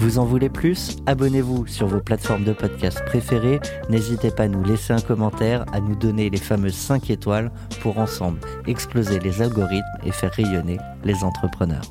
[0.00, 0.96] Vous en voulez plus?
[1.06, 3.58] Abonnez-vous sur vos plateformes de podcast préférées.
[3.90, 7.98] N'hésitez pas à nous laisser un commentaire, à nous donner les fameuses 5 étoiles pour
[7.98, 11.82] ensemble exploser les algorithmes et faire rayonner les entrepreneurs.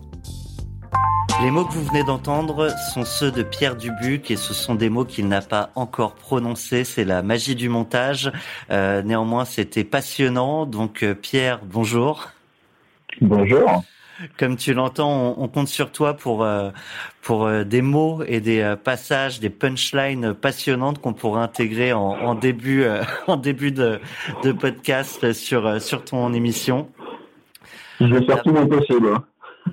[1.44, 4.90] Les mots que vous venez d'entendre sont ceux de Pierre Dubuc et ce sont des
[4.90, 6.86] mots qu'il n'a pas encore prononcés.
[6.86, 8.32] C'est la magie du montage.
[8.72, 10.66] Euh, néanmoins, c'était passionnant.
[10.66, 12.30] Donc, euh, Pierre, bonjour.
[13.20, 13.84] Bonjour
[14.38, 16.70] comme tu l'entends, on, compte sur toi pour euh,
[17.22, 22.02] pour euh, des mots et des euh, passages, des punchlines passionnantes qu'on pourrait intégrer en,
[22.02, 22.86] en début
[23.28, 24.00] en début de,
[24.44, 26.90] de podcast sur sur ton émission.
[28.00, 29.14] Je vais faire tout mon possible.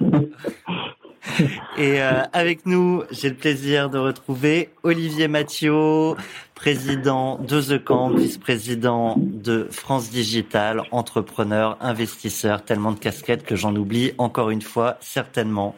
[1.78, 6.14] Et euh, avec nous, j'ai le plaisir de retrouver Olivier Mathieu,
[6.54, 13.74] président de The Camp, vice-président de France Digital, entrepreneur, investisseur, tellement de casquettes que j'en
[13.74, 15.74] oublie encore une fois, certainement.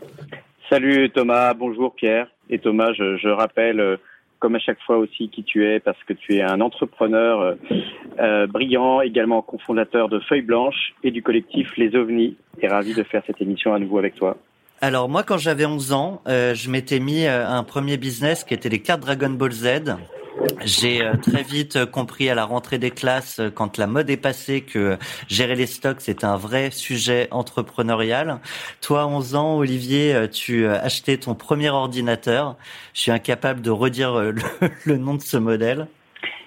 [0.69, 2.29] Salut Thomas, bonjour Pierre.
[2.51, 3.97] Et Thomas, je, rappelle, euh,
[4.41, 7.57] comme à chaque fois aussi, qui tu es, parce que tu es un entrepreneur
[8.21, 12.37] euh, brillant, également cofondateur de Feuille Blanche et du collectif Les OVNIs.
[12.61, 14.37] Et ravi de faire cette émission à nouveau avec toi.
[14.83, 18.53] Alors moi, quand j'avais 11 ans, euh, je m'étais mis euh, un premier business qui
[18.53, 19.97] était les cartes Dragon Ball Z.
[20.67, 24.61] J'ai euh, très vite compris à la rentrée des classes, quand la mode est passée,
[24.61, 28.39] que gérer les stocks, c'était un vrai sujet entrepreneurial.
[28.83, 32.57] Toi, 11 ans, Olivier, tu achetais ton premier ordinateur.
[32.93, 34.35] Je suis incapable de redire le,
[34.85, 35.87] le nom de ce modèle.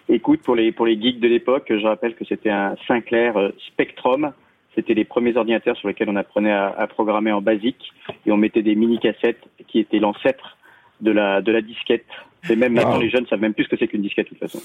[0.07, 3.33] Écoute, pour les, pour les geeks de l'époque, je rappelle que c'était un Sinclair
[3.71, 4.33] Spectrum
[4.79, 7.91] c'était les premiers ordinateurs sur lesquels on apprenait à, programmer en basique
[8.25, 10.57] et on mettait des mini-cassettes qui étaient l'ancêtre
[11.01, 12.05] de la, de la disquette.
[12.49, 14.39] Et même maintenant, les jeunes savent même plus ce que c'est qu'une disquette de toute
[14.39, 14.61] façon.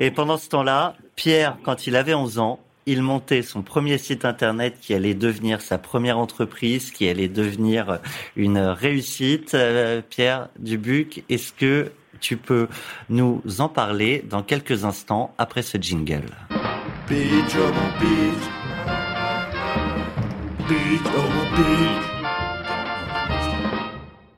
[0.00, 4.24] Et pendant ce temps-là, Pierre, quand il avait 11 ans, il montait son premier site
[4.24, 8.00] internet qui allait devenir sa première entreprise, qui allait devenir
[8.36, 9.54] une réussite.
[9.54, 12.68] Euh, Pierre Dubuc, est-ce que tu peux
[13.08, 16.24] nous en parler dans quelques instants après ce jingle?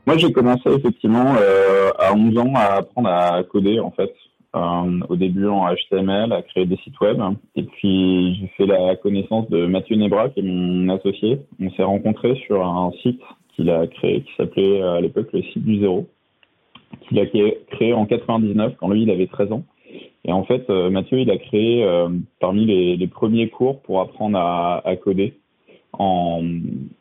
[0.07, 4.13] Moi, j'ai commencé effectivement euh, à 11 ans à apprendre à coder en fait.
[4.55, 7.19] Euh, au début en HTML, à créer des sites web.
[7.57, 11.39] Et puis j'ai fait la connaissance de Mathieu Nebra, qui est mon associé.
[11.59, 13.23] On s'est rencontrés sur un site
[13.57, 16.07] qu'il a créé, qui s'appelait à l'époque le site du zéro,
[17.09, 17.25] qu'il a
[17.71, 19.65] créé en 99 quand lui il avait 13 ans.
[20.27, 21.87] Et en fait, euh, Mathieu, il a créé
[22.39, 25.33] parmi les, premiers cours pour apprendre à coder
[25.99, 26.43] en,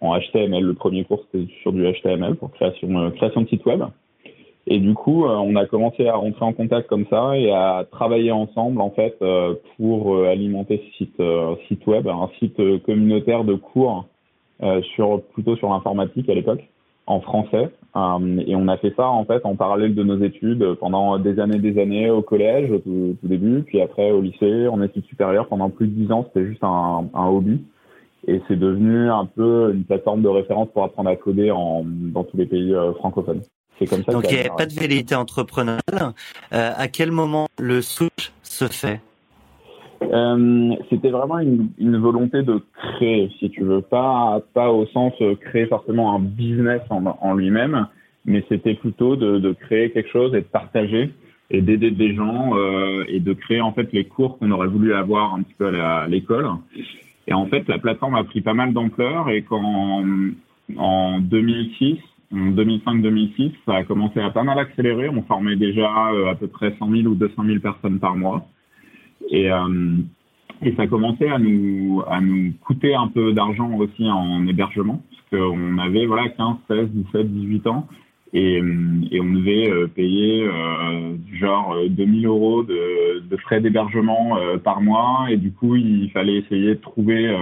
[0.02, 0.64] HTML.
[0.64, 3.84] Le premier cours, c'était sur du HTML pour création, euh, création de site web.
[4.68, 7.86] Et du coup, euh, on a commencé à rentrer en contact comme ça et à
[7.90, 11.22] travailler ensemble en fait euh, pour alimenter ce site,
[11.68, 14.06] site web, un site communautaire de cours
[14.96, 16.62] sur plutôt sur l'informatique à l'époque
[17.08, 17.72] en français.
[17.96, 21.58] et on a fait ça en fait en parallèle de nos études pendant des années,
[21.58, 25.72] des années au collège au tout, début, puis après au lycée, en études supérieures pendant
[25.72, 26.26] plus de dix ans.
[26.28, 27.62] C'était juste un, un hobby
[28.28, 32.24] et c'est devenu un peu une plateforme de référence pour apprendre à coder en, dans
[32.24, 33.42] tous les pays euh, francophones.
[33.80, 34.12] C'est comme ça.
[34.12, 36.14] Donc il n'y a pas de vérité entrepreneuriale.
[36.54, 39.02] Euh, à quel moment le switch se fait?
[40.04, 45.14] Euh, C'était vraiment une, une, volonté de créer, si tu veux, pas pas au sens
[45.22, 47.88] euh, créer forcément un business en, en lui-même,
[48.26, 51.12] mais c'était plutôt de, de, créer quelque chose et de partager
[51.52, 54.94] et d'aider des gens euh, et de créer en fait les cours qu'on aurait voulu
[54.94, 56.50] avoir un petit peu à l'école.
[57.28, 60.04] Et en fait, la plateforme a pris pas mal d'ampleur et quand
[60.78, 61.98] en 2006,
[62.34, 65.10] en 2005-2006, ça a commencé à pas mal accélérer.
[65.10, 68.46] On formait déjà euh, à peu près 100 000 ou 200 000 personnes par mois.
[69.30, 69.98] Et, euh,
[70.64, 75.44] et ça commençait à nous, à nous coûter un peu d'argent aussi en hébergement, parce
[75.44, 77.88] qu'on avait voilà 15, 16, 17, 18 ans
[78.34, 82.91] et, on devait euh, payer euh, genre 2000 euh, euros de,
[83.32, 87.36] de frais d'hébergement euh, par mois et du coup il fallait essayer de trouver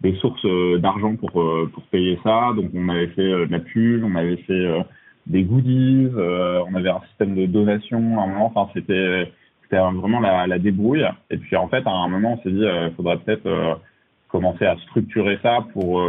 [0.00, 0.46] des sources
[0.80, 4.84] d'argent pour pour payer ça donc on avait fait de la pub on avait fait
[5.26, 8.52] des goodies, on avait un système de donation à un moment.
[8.54, 9.32] Enfin, c'était
[9.70, 11.06] vraiment la, débrouille.
[11.30, 13.80] Et puis en fait, à un moment, on s'est dit, il faudrait peut-être
[14.28, 16.02] commencer à structurer ça pour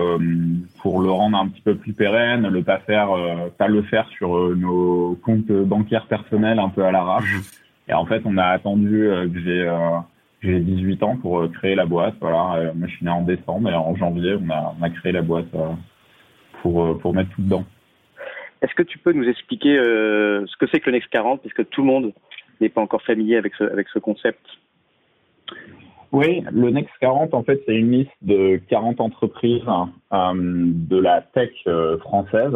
[0.81, 3.09] pour le rendre un petit peu plus pérenne, le pas faire
[3.57, 7.35] pas le faire sur nos comptes bancaires personnels un peu à l'arrache.
[7.87, 9.69] Et en fait, on a attendu que j'ai
[10.45, 12.15] j'ai 18 ans pour euh, créer la boîte.
[12.21, 14.89] Voilà, euh, moi je suis né en décembre et en janvier on a, on a
[14.89, 15.69] créé la boîte euh,
[16.61, 17.65] pour pour mettre tout dedans.
[18.61, 21.81] Est-ce que tu peux nous expliquer ce que c'est que le Next 40 puisque tout
[21.81, 22.13] le monde
[22.61, 24.43] n'est pas encore familier avec ce avec ce concept?
[26.11, 29.65] Oui, le Next 40, en fait, c'est une liste de 40 entreprises
[30.11, 31.51] de la tech
[31.99, 32.55] française,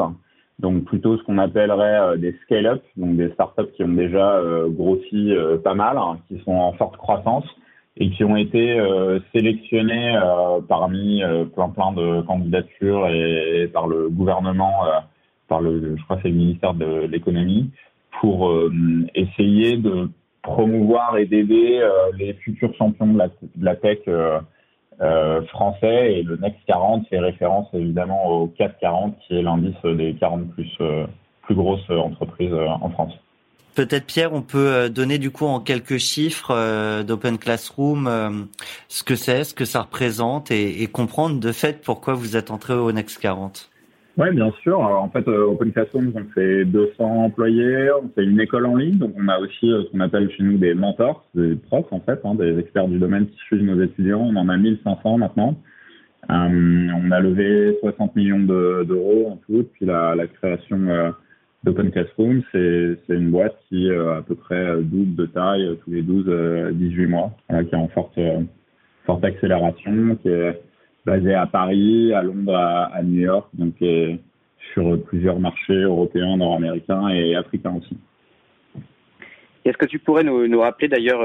[0.59, 5.33] donc plutôt ce qu'on appellerait des scale-up, donc des startups qui ont déjà grossi
[5.63, 7.45] pas mal, hein, qui sont en forte croissance
[7.99, 13.87] et qui ont été euh, sélectionnés euh, parmi euh, plein plein de candidatures et, par
[13.87, 14.73] le gouvernement,
[15.47, 17.71] par le, je crois c'est le ministère de l'économie,
[18.21, 18.51] pour
[19.15, 20.09] essayer de
[20.41, 21.81] promouvoir et d'aider
[22.17, 23.99] les futurs champions de la tech
[25.49, 30.15] français et le Next 40 fait référence évidemment au CAC 40 qui est l'indice des
[30.19, 30.77] 40 plus
[31.43, 33.13] plus grosses entreprises en France.
[33.79, 38.29] Peut-être Pierre, on peut euh, donner du coup en quelques chiffres euh, d'Open Classroom euh,
[38.89, 42.73] ce que c'est, ce que ça représente et, comprendre de fait pourquoi vous êtes entré
[42.73, 43.69] au Next 40.
[44.19, 44.81] Oui, bien sûr.
[44.81, 49.13] en fait, Open Classroom, on fait 200 employés, on fait une école en ligne, donc
[49.17, 52.35] on a aussi ce qu'on appelle chez nous des mentors, des profs en fait, hein,
[52.35, 54.19] des experts du domaine qui suivent nos étudiants.
[54.19, 55.55] On en a 1500 maintenant.
[56.27, 61.13] on a levé 60 millions d'euros en tout depuis la, création
[61.63, 65.75] d'Open Classroom, c'est une boîte qui euh, à peu près euh, double de taille euh,
[65.83, 68.17] tous les 12-18 mois, qui est en forte,
[69.05, 70.61] forte accélération, qui est
[71.05, 73.75] basée à Paris, à Londres, à, New York, donc
[74.73, 77.97] sur plusieurs marchés européens, nord-américains et africains aussi.
[79.65, 81.21] Est-ce que tu pourrais nous, rappeler d'ailleurs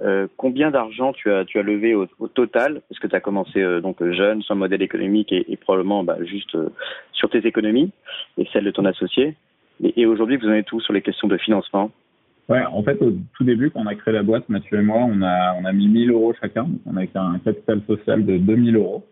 [0.00, 2.82] euh, combien d'argent tu as, levé au, total?
[2.88, 6.54] Parce que tu as commencé euh, donc jeune, sans modèle économique et, probablement bah, juste
[6.54, 6.70] euh,
[7.12, 7.92] sur tes économies
[8.38, 9.36] et celles de ton associé.
[9.82, 11.90] Et, aujourd'hui, vous en êtes tout sur les questions de financement?
[12.52, 14.98] Ouais, en fait, au tout début, quand on a créé la boîte, Mathieu et moi,
[14.98, 16.66] on a, on a mis 1000 euros chacun.
[16.84, 19.06] On a un capital social de 2000 euros.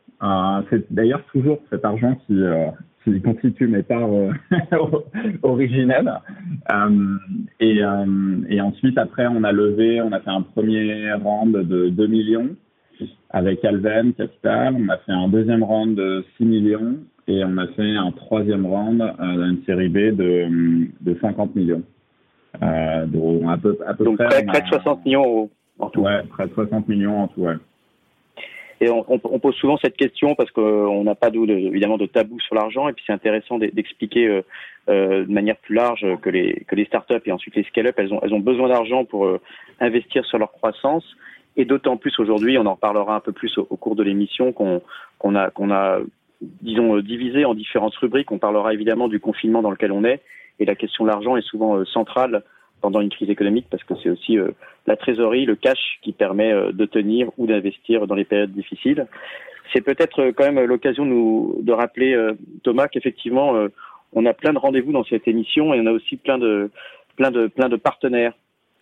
[0.68, 2.38] c'est d'ailleurs toujours cet argent qui,
[3.02, 4.30] qui constitue mes parts euh,
[5.42, 6.12] originelles.
[6.70, 7.16] Euh,
[7.60, 12.06] et, euh, ensuite, après, on a levé, on a fait un premier round de 2
[12.08, 12.50] millions
[13.30, 14.76] avec Alven Capital.
[14.78, 18.66] On a fait un deuxième round de 6 millions et on a fait un troisième
[18.66, 21.82] round d'une série B de 50 millions
[22.60, 23.42] d'euros.
[23.48, 26.00] À peu, à peu Donc près, près, de 60 millions en tout.
[26.00, 27.54] Ouais, près de 60 millions en tout, ouais.
[28.82, 32.54] Et on, on, pose souvent cette question parce qu'on n'a pas évidemment de tabou sur
[32.54, 34.42] l'argent et puis c'est intéressant d'expliquer euh,
[34.88, 38.14] euh, de manière plus large que les, que les startups et ensuite les scale-up, elles
[38.14, 39.38] ont, elles ont besoin d'argent pour euh,
[39.80, 41.04] investir sur leur croissance.
[41.56, 44.80] Et d'autant plus aujourd'hui, on en reparlera un peu plus au, cours de l'émission, qu'on
[45.18, 45.98] qu'on a, qu'on a,
[46.40, 48.32] disons, divisé en différentes rubriques.
[48.32, 50.22] On parlera évidemment du confinement dans lequel on est.
[50.60, 52.44] Et la question de l'argent est souvent centrale
[52.80, 54.50] pendant une crise économique parce que c'est aussi euh,
[54.86, 59.06] la trésorerie, le cash qui permet euh, de tenir ou d'investir dans les périodes difficiles.
[59.72, 62.16] C'est peut-être euh, quand même l'occasion de, de rappeler,
[62.62, 63.54] Thomas, qu'effectivement,
[64.12, 66.70] on a plein de rendez-vous dans cette émission et on a aussi plein de,
[67.16, 68.32] plein de, plein de partenaires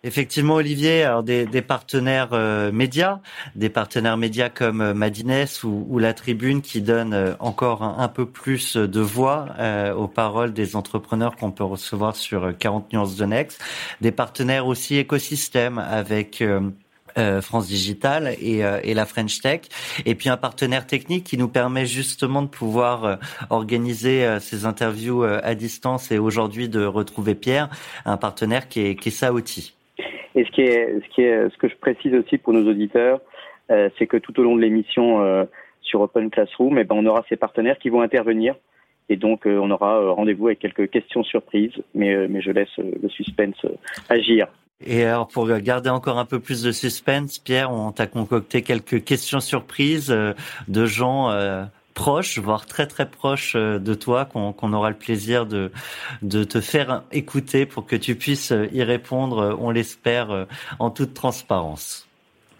[0.05, 3.19] Effectivement, Olivier, alors des, des partenaires euh, médias,
[3.55, 8.07] des partenaires médias comme euh, Madines ou, ou, La Tribune qui donnent euh, encore un,
[8.07, 9.47] peu plus de voix
[9.97, 13.61] aux paroles des entrepreneurs qu'on peut recevoir sur 40 nuances de Next.
[13.99, 16.43] Des partenaires aussi écosystèmes avec
[17.41, 19.61] France Digital et, et, la French Tech,
[20.05, 25.55] et puis un partenaire technique qui nous permet justement de pouvoir organiser ces interviews à
[25.55, 27.69] distance et aujourd'hui de retrouver Pierre,
[28.05, 29.73] un partenaire qui est, qui est Saouti.
[30.35, 33.19] Et ce qui ce qui ce que je précise aussi pour nos auditeurs,
[33.71, 35.45] euh, c'est que tout au long de l'émission euh,
[35.81, 38.55] sur Open Classroom, eh ben, on aura ces partenaires qui vont intervenir.
[39.09, 43.09] Et donc, euh, on aura rendez-vous avec quelques questions surprises, mais, mais je laisse le
[43.09, 43.65] suspense
[44.07, 44.47] agir.
[44.85, 49.03] Et alors, pour garder encore un peu plus de suspense, Pierre, on t'a concocté quelques
[49.03, 50.15] questions surprises
[50.67, 51.29] de gens
[51.93, 55.71] proche, voire très très proche euh, de toi, qu'on aura le plaisir de,
[56.21, 60.47] de te faire écouter pour que tu puisses euh, y répondre, euh, on l'espère,
[60.79, 62.07] en toute transparence.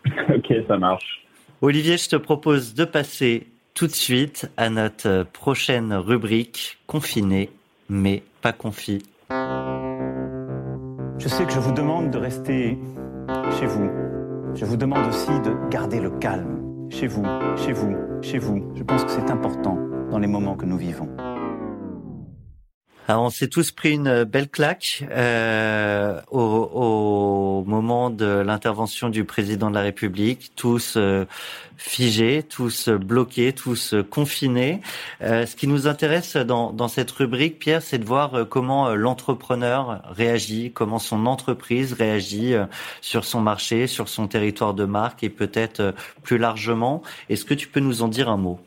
[0.30, 1.26] Ok, ça marche.
[1.62, 7.50] Olivier, je te propose de passer tout de suite à notre prochaine rubrique, confiné,
[7.90, 9.04] mais pas confit.
[11.20, 12.78] Je sais que je vous demande de rester
[13.60, 13.90] chez vous.
[14.56, 16.59] Je vous demande aussi de garder le calme
[16.90, 17.24] chez vous,
[17.56, 18.72] chez vous, chez vous.
[18.76, 19.78] Je pense que c'est important
[20.10, 21.08] dans les moments que nous vivons.
[23.18, 29.76] On s'est tous pris une belle claque euh, au, moment de l'intervention du président de
[29.76, 31.26] la République, tous euh,
[31.76, 34.82] figés, tous bloqués, tous confinés.
[35.24, 40.04] Euh, ce qui nous intéresse dans, dans cette rubrique, Pierre, c'est de voir comment l'entrepreneur
[40.12, 42.54] réagit, comment son entreprise réagit
[43.02, 47.02] sur son marché, sur son territoire de marque et peut-être plus largement.
[47.30, 48.60] Est-ce que tu peux nous en dire un mot?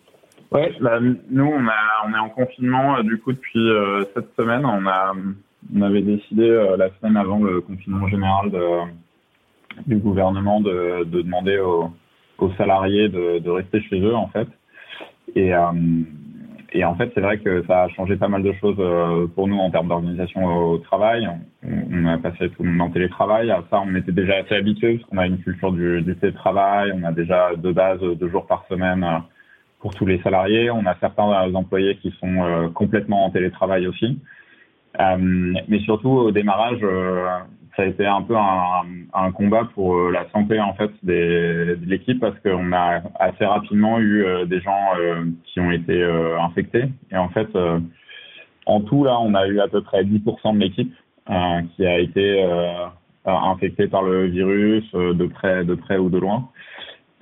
[0.52, 4.34] Ouais, bah, nous on a on est en confinement euh, du coup depuis euh, cette
[4.36, 4.66] semaine.
[4.66, 5.14] On a
[5.74, 8.60] on avait décidé euh, la semaine avant le confinement général de,
[9.86, 11.90] du gouvernement de, de demander aux,
[12.36, 14.48] aux salariés de, de, rester chez eux en fait.
[15.34, 15.52] Et
[16.74, 18.80] et en fait, c'est vrai que ça a changé pas mal de choses
[19.34, 21.28] pour nous en termes d'organisation au travail.
[21.62, 23.50] On, a passé tout le monde en télétravail.
[23.50, 26.92] À ça, on était déjà assez habitués parce qu'on a une culture du, du télétravail.
[26.94, 29.06] On a déjà de base deux jours par semaine
[29.82, 30.70] pour tous les salariés.
[30.70, 34.18] On a certains employés qui sont euh, complètement en télétravail aussi.
[35.00, 37.26] Euh, mais surtout au démarrage, euh,
[37.76, 42.20] ça a été un peu un, combat pour la santé en fait des, de l'équipe
[42.20, 44.90] parce qu'on a assez rapidement eu des gens
[45.44, 46.04] qui ont été
[46.38, 47.48] infectés et en fait
[48.66, 50.94] en tout là on a eu à peu près 10% de l'équipe
[51.74, 52.46] qui a été
[53.24, 56.50] infectée par le virus de près de près ou de loin.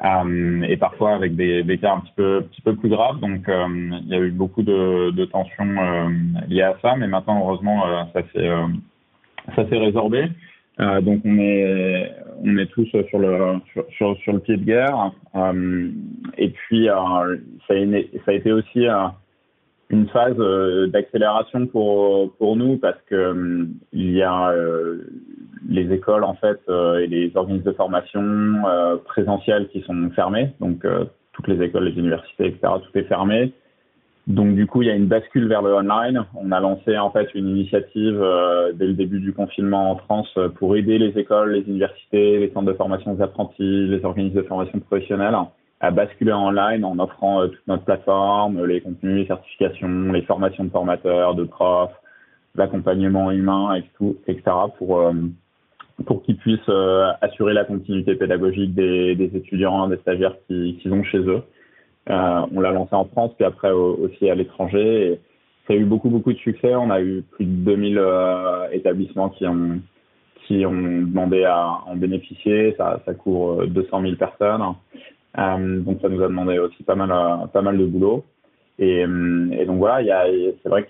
[0.02, 3.20] Euh, et parfois avec des, des, cas un petit peu, petit peu plus graves.
[3.20, 3.66] Donc, euh,
[4.02, 6.08] il y a eu beaucoup de, de tensions euh,
[6.48, 8.50] liées à ça, mais maintenant, heureusement, ça s'est
[9.56, 10.28] ça s'est résorbé.
[10.78, 13.56] donc, on est on est tous sur le
[13.98, 15.12] sur, le pied de guerre.
[16.38, 17.86] et puis, ça a,
[18.24, 18.86] ça a été aussi
[19.90, 20.36] une phase
[20.88, 24.52] d'accélération pour pour nous parce que il y a
[25.68, 28.22] les écoles en fait euh, et les organismes de formation
[28.66, 32.74] euh, présentiels qui sont fermés, donc euh, toutes les écoles, les universités, etc.
[32.82, 33.52] Tout est fermé.
[34.26, 36.24] Donc du coup, il y a une bascule vers le online.
[36.34, 38.22] On a lancé en fait une initiative
[38.74, 42.66] dès le début du confinement en France pour aider les écoles, les universités, les centres
[42.66, 45.34] de formation des apprentis, les organismes de formation professionnelle
[45.80, 50.64] à basculer en online en offrant toute notre plateforme, les contenus, les certifications, les formations
[50.64, 51.94] de formateurs, de profs,
[52.54, 53.80] l'accompagnement humain,
[54.26, 54.42] etc.
[54.78, 55.10] pour
[56.06, 60.88] pour qu'ils puissent euh, assurer la continuité pédagogique des, des étudiants, des stagiaires qui, qui
[60.88, 61.42] ont chez eux.
[62.08, 65.12] Euh, on l'a lancé en France, puis après aussi à l'étranger.
[65.12, 65.20] Et
[65.66, 66.74] ça a eu beaucoup, beaucoup de succès.
[66.74, 69.80] On a eu plus de 2000 euh, établissements qui ont,
[70.46, 72.74] qui ont demandé à en bénéficier.
[72.78, 74.62] Ça, ça couvre 200 000 personnes.
[75.38, 77.10] Euh, donc ça nous a demandé aussi pas mal,
[77.52, 78.24] pas mal de boulot.
[78.78, 80.24] Et, et donc voilà, il y a,
[80.62, 80.88] c'est vrai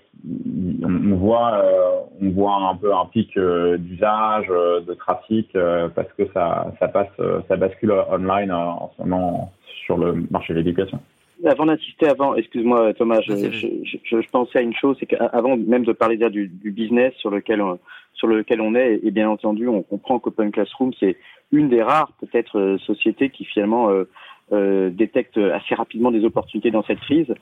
[0.81, 5.49] qu'on voit, euh, on voit un peu un pic euh, d'usage, euh, de trafic,
[5.95, 7.09] parce que ça, ça passe,
[7.47, 9.51] ça bascule online en ce moment
[9.85, 10.99] sur le marché de l'éducation.
[11.45, 15.83] Avant d'insister, avant, excuse-moi Thomas, je, je, je, pensais à une chose, c'est qu'avant même
[15.83, 17.79] de parler du, du business sur lequel on,
[18.13, 21.17] sur lequel on est, et bien entendu, on comprend qu'Open Classroom c'est
[21.51, 24.07] une des rares peut-être sociétés qui finalement euh,
[24.51, 27.33] détecte assez rapidement des opportunités dans cette crise.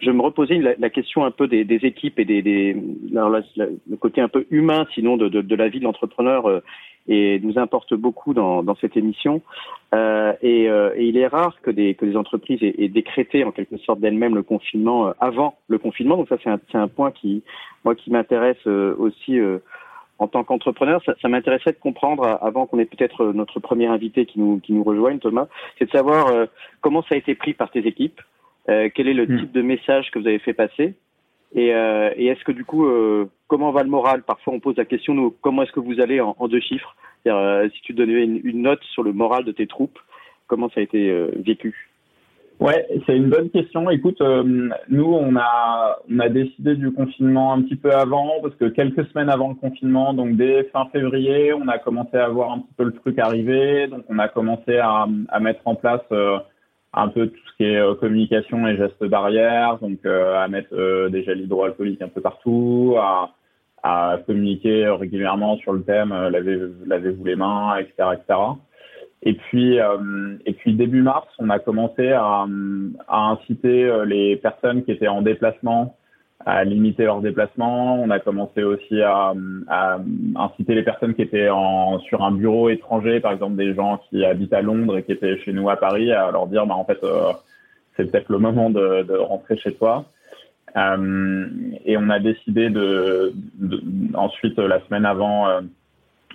[0.00, 2.76] Je me reposais la, question un peu des, équipes et des,
[3.12, 6.60] le côté un peu humain, sinon de, de, la vie de l'entrepreneur, euh,
[7.08, 9.42] et nous importe beaucoup dans, dans cette émission.
[9.94, 13.50] Euh, et, euh, et, il est rare que des, que des entreprises aient, décrété en
[13.50, 16.16] quelque sorte d'elles-mêmes le confinement euh, avant le confinement.
[16.16, 17.42] Donc ça, c'est un, un, point qui,
[17.84, 19.38] moi, qui m'intéresse aussi
[20.20, 24.26] en tant qu'entrepreneur, ça, ça m'intéresserait de comprendre, avant qu'on ait peut-être notre premier invité
[24.26, 25.48] qui nous, qui nous rejoigne, Thomas,
[25.78, 26.46] c'est de savoir euh,
[26.82, 28.20] comment ça a été pris par tes équipes,
[28.68, 29.40] euh, quel est le hmm.
[29.40, 30.94] type de message que vous avez fait passer,
[31.54, 34.22] et, euh, et est-ce que du coup, euh, comment va le moral?
[34.22, 36.94] Parfois, on pose la question, nous, comment est-ce que vous allez en, en deux chiffres?
[37.26, 39.98] Euh, Si tu donnais une, une, note sur le moral de tes troupes,
[40.46, 41.89] comment ça a été vécu?
[42.60, 43.88] Ouais, c'est une bonne question.
[43.88, 48.54] Écoute, euh, nous, on a, on a décidé du confinement un petit peu avant, parce
[48.56, 52.52] que quelques semaines avant le confinement, donc dès fin février, on a commencé à voir
[52.52, 53.86] un petit peu le truc arriver.
[53.86, 56.38] Donc, on a commencé à, à mettre en place euh,
[56.92, 61.24] un peu tout ce qui est euh, communication et gestes barrières, donc à mettre des
[61.24, 63.30] gels hydroalcooliques un peu partout, à,
[63.82, 68.38] à communiquer régulièrement sur le thème lavez-vous lavez les mains, etc., etc.
[69.22, 72.46] Et puis, euh, et puis début mars, on a commencé à,
[73.08, 75.96] à, inciter euh, les personnes qui étaient en déplacement
[76.46, 78.00] à limiter leurs déplacements.
[78.00, 79.34] On a commencé aussi à,
[79.68, 79.98] à,
[80.36, 84.24] inciter les personnes qui étaient en, sur un bureau étranger, par exemple des gens qui
[84.24, 86.86] habitent à Londres et qui étaient chez nous à Paris, à leur dire, bah, en
[86.86, 87.32] fait, euh,
[87.96, 90.06] c'est peut-être le moment de, de, rentrer chez toi.
[90.76, 91.46] Euh,
[91.84, 93.82] et on a décidé de, de,
[94.14, 95.46] ensuite la semaine avant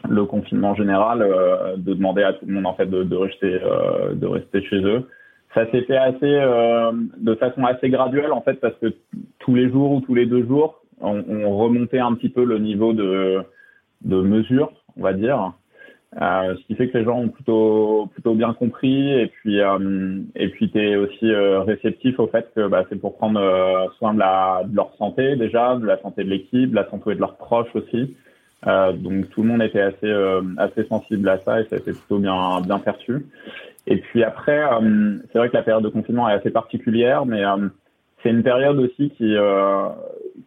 [0.10, 3.60] le confinement général, euh, de demander à tout le monde en fait de, de rester
[3.62, 5.08] euh, de rester chez eux.
[5.54, 8.94] Ça s'est fait assez euh, de façon assez graduelle en fait parce que
[9.40, 12.60] tous les jours ou tous les deux jours, on, on, remontait un petit peu le
[12.60, 13.42] niveau de,
[14.04, 15.54] de mesure, on va dire.
[16.22, 20.22] Euh, ce qui fait que les gens ont plutôt plutôt bien compris et puis euh,
[20.36, 23.42] et puis t'es aussi euh, réceptif au fait que bah, c'est pour prendre
[23.98, 27.16] soin de, la, de leur santé déjà, de la santé de l'équipe, de la santé
[27.16, 28.16] de leurs proches aussi.
[28.64, 30.12] Donc tout le monde était assez
[30.58, 33.26] assez sensible à ça et ça a été plutôt bien bien perçu.
[33.88, 34.64] Et puis après,
[35.32, 37.44] c'est vrai que la période de confinement est assez particulière, mais
[38.24, 39.36] c'est une période aussi qui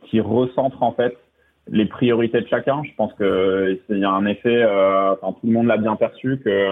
[0.09, 1.17] qui recentre en fait
[1.71, 2.83] les priorités de chacun.
[2.85, 5.97] Je pense que il y a un effet, euh, enfin, tout le monde l'a bien
[5.97, 6.71] perçu que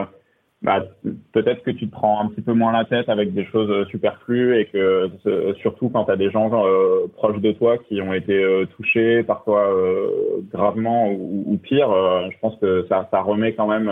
[0.66, 0.82] bah,
[1.32, 4.58] peut-être que tu te prends un petit peu moins la tête avec des choses superflues
[4.58, 5.08] et que
[5.62, 9.22] surtout quand tu as des gens euh, proches de toi qui ont été euh, touchés
[9.22, 9.70] parfois
[10.52, 11.88] gravement ou, pire,
[12.32, 13.88] je pense que ça, remet quand même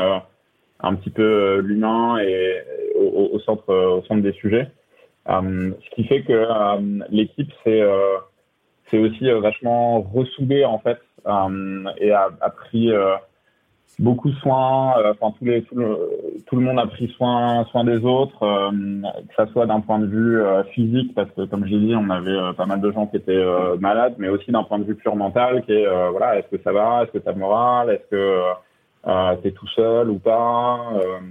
[0.80, 2.56] un petit peu l'humain et
[2.98, 4.66] au, centre au centre des sujets.
[5.28, 6.44] ce qui fait que
[7.08, 7.82] l'équipe c'est
[8.90, 12.90] c'est aussi euh, vachement ressoudé en fait euh, et a pris
[14.00, 14.94] euh, beaucoup soin.
[15.10, 15.98] Enfin, tous tout, le,
[16.46, 20.06] tout le monde a pris soin, soin des autres, que ça soit d'un point de
[20.06, 20.40] vue
[20.72, 23.44] physique, parce que comme j'ai dit, on avait pas mal de gens qui étaient
[23.80, 26.72] malades, mais aussi d'un point de vue pure mental, qui est voilà, est-ce que ça
[26.72, 28.40] va, est-ce que tu as le moral, est-ce que
[29.06, 30.80] euh, tu es tout seul ou pas,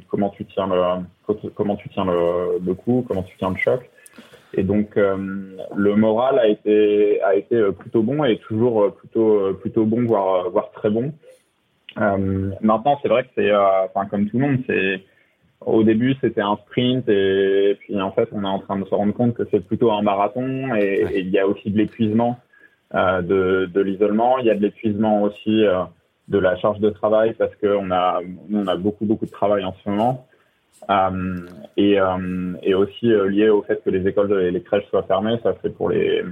[0.08, 1.04] comment tu tiens le
[1.56, 3.90] comment tu tiens le, le coup, comment tu tiens le choc.
[4.56, 5.18] Et donc euh,
[5.76, 10.06] le moral a été a été euh, plutôt bon et toujours euh, plutôt plutôt bon
[10.06, 11.12] voire voire très bon.
[11.96, 15.02] Maintenant c'est vrai que c'est enfin comme tout le monde c'est
[15.62, 18.96] au début c'était un sprint et, puis en fait on est en train de se
[18.96, 22.38] rendre compte que c'est plutôt un marathon et, il y a aussi de l'épuisement
[22.94, 25.64] de, de l'isolement, il y a de l'épuisement aussi
[26.28, 28.22] de la charge de travail parce qu'on a
[28.52, 30.28] on a beaucoup beaucoup de travail en ce moment.
[30.90, 31.46] Euh,
[31.78, 35.04] et, euh, et aussi euh, lié au fait que les écoles et les crèches soient
[35.04, 36.24] fermées, ça fait pour les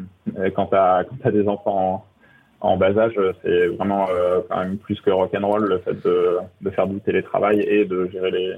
[0.55, 2.05] quand tu as, as des enfants
[2.61, 4.07] en, bas âge, c'est vraiment
[4.49, 8.31] quand même plus que rock'n'roll le fait de, de faire du télétravail et de gérer
[8.31, 8.53] les,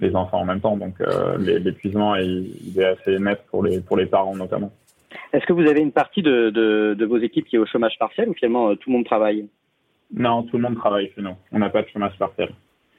[0.00, 0.76] les enfants en même temps.
[0.76, 0.94] Donc
[1.38, 4.72] l'épuisement il, est assez net pour les, pour les parents notamment.
[5.32, 7.96] Est-ce que vous avez une partie de, de, de, vos équipes qui est au chômage
[7.98, 9.46] partiel ou finalement tout le monde travaille?
[10.12, 11.34] Non, tout le monde travaille chez nous.
[11.52, 12.50] On n'a pas de chômage partiel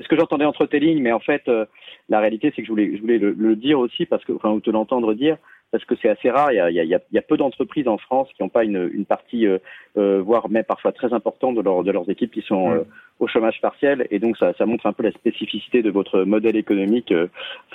[0.02, 1.66] ce que j'entendais entre tes lignes, mais en fait, euh,
[2.10, 4.60] la réalité, c'est que je voulais, je voulais le, dire aussi, parce que, enfin, ou
[4.60, 5.38] te l'entendre dire,
[5.72, 6.52] parce que c'est assez rare.
[6.52, 8.50] Il y a, il y a, il y a peu d'entreprises en France qui n'ont
[8.50, 9.58] pas une, une partie, euh,
[9.98, 12.86] euh, voire même parfois très importante de, leur, de leurs équipes qui sont mm.
[13.20, 14.08] au chômage partiel.
[14.12, 17.14] Et donc, ça, ça montre un peu la spécificité de votre modèle économique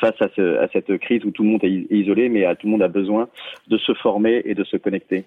[0.00, 2.66] face à, ce, à cette crise où tout le monde est isolé, mais à, tout
[2.66, 3.28] le monde a besoin
[3.68, 5.24] de se former et de se connecter.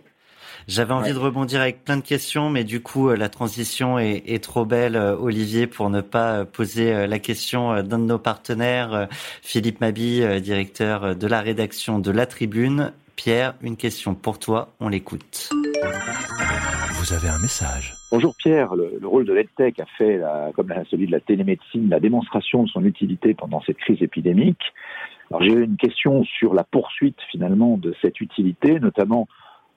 [0.67, 4.23] J'avais envie de rebondir avec plein de questions, mais du coup, euh, la transition est,
[4.27, 8.17] est trop belle, euh, Olivier, pour ne pas euh, poser la question d'un de nos
[8.17, 9.07] partenaires,
[9.41, 12.93] Philippe Mabi, directeur de la rédaction de La Tribune.
[13.15, 15.49] Pierre, une question pour toi, on l'écoute.
[16.93, 17.93] Vous avez un message.
[18.11, 20.21] Bonjour Pierre, le, rôle de l'EdTech a fait,
[20.55, 24.61] comme celui de la télémédecine, la démonstration de son utilité pendant cette crise épidémique.
[25.29, 29.27] Alors j'ai une question sur la poursuite finalement de cette utilité, notamment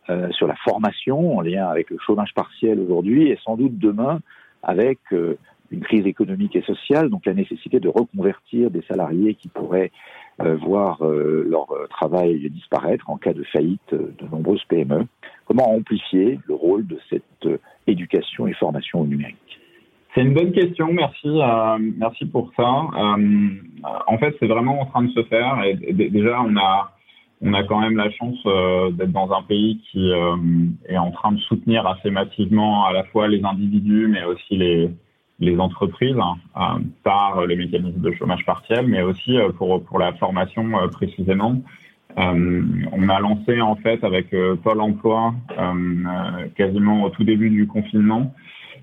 [0.09, 4.21] euh, sur la formation en lien avec le chômage partiel aujourd'hui et sans doute demain
[4.63, 5.37] avec euh,
[5.73, 9.91] une crise économique et sociale, donc la nécessité de reconvertir des salariés qui pourraient
[10.41, 15.07] euh, voir leur travail disparaître en cas de faillite de nombreuses PME.
[15.45, 17.49] Comment amplifier le rôle de cette
[17.89, 19.61] éducation et formation au numérique?
[20.15, 21.41] C'est une bonne question, merci,
[21.99, 22.65] merci pour ça.
[22.65, 25.63] en fait, c'est vraiment en train de se faire.
[25.91, 26.96] Déjà, on a
[27.43, 30.37] on a quand même la chance euh, d'être dans un pays qui euh,
[30.89, 34.91] est en train de soutenir assez massivement à la fois les individus, mais aussi les,
[35.59, 40.65] entreprises hein, euh, par les mécanismes de chômage partiel, mais aussi pour, pour la formation
[40.93, 41.61] précisément.
[42.17, 45.35] on a lancé en fait avec Pôle Emploi
[46.57, 48.33] quasiment au tout début du confinement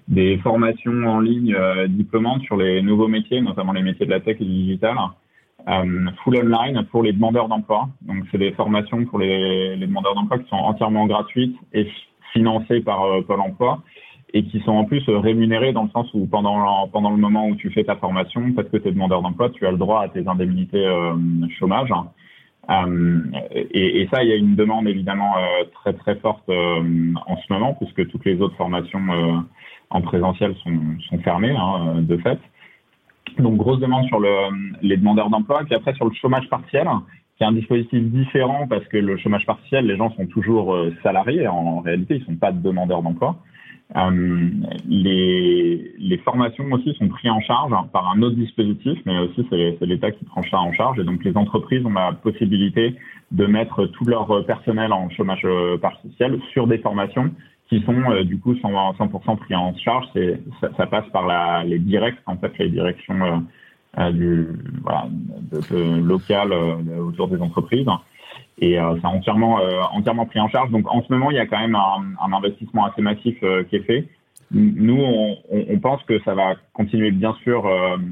[0.08, 4.38] des formations en ligne diplômantes sur les nouveaux métiers, notamment les métiers de la tech
[4.39, 4.96] et du digital.
[5.69, 7.88] Euh, full online pour les demandeurs d'emploi.
[8.02, 11.88] Donc, c'est des formations pour les, demandeurs d'emploi qui sont entièrement gratuites et
[12.34, 13.82] financées par euh, Pôle emploi
[14.34, 17.69] et qui sont en plus rémunérées dans le sens où pendant, le moment où tu
[17.69, 20.28] fais ta formation, parce que tu es demandeur d'emploi, tu as le droit à tes
[20.28, 21.13] indemnités euh,
[21.60, 21.91] chômage.
[22.69, 23.21] Euh,
[23.52, 27.76] et, ça, il y a une demande évidemment euh, très très forte en ce moment,
[27.76, 29.02] puisque toutes les autres formations
[29.91, 32.39] en présentiel sont, sont fermées hein, de fait.
[33.39, 34.30] Donc grosse demande sur le,
[34.82, 36.88] les demandeurs d'emploi, puis après sur le chômage partiel,
[37.38, 40.93] qui est un dispositif différent parce que le chômage partiel, les gens sont toujours euh,
[41.02, 41.48] salariés.
[41.48, 43.38] En réalité, ils sont pas demandeurs d'emploi.
[43.96, 44.50] Euh,
[44.88, 49.86] les, les, formations aussi sont prises en charge par un autre dispositif, mais aussi c'est
[49.86, 51.00] l'État qui prend ça en charge.
[51.00, 52.96] Et donc les entreprises ont la possibilité
[53.32, 55.46] de mettre tout leur personnel en chômage
[55.82, 57.30] partiel sur des formations
[57.69, 60.06] qui sont euh, du coup 100%, 100 pris en charge.
[60.13, 63.38] C'est, ça, ça, passe par la, les directs, en fait, les directions euh,
[63.99, 64.47] euh du,
[64.82, 65.08] voilà,
[65.52, 67.88] de, de locales euh, autour des entreprises.
[68.60, 69.60] Et c'est entièrement,
[69.91, 70.69] entièrement pris en charge.
[70.69, 73.76] Donc en ce moment, il y a quand même un, un investissement assez massif qui
[73.76, 74.08] est fait.
[74.52, 77.67] Nous, on, on, pense que ça va continuer bien sûr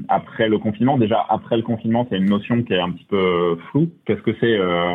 [0.08, 0.98] après le confinement.
[0.98, 3.88] Déjà, après le confinement, c'est une notion qui est un petit peu floue.
[4.04, 4.94] Qu'est-ce que c'est euh,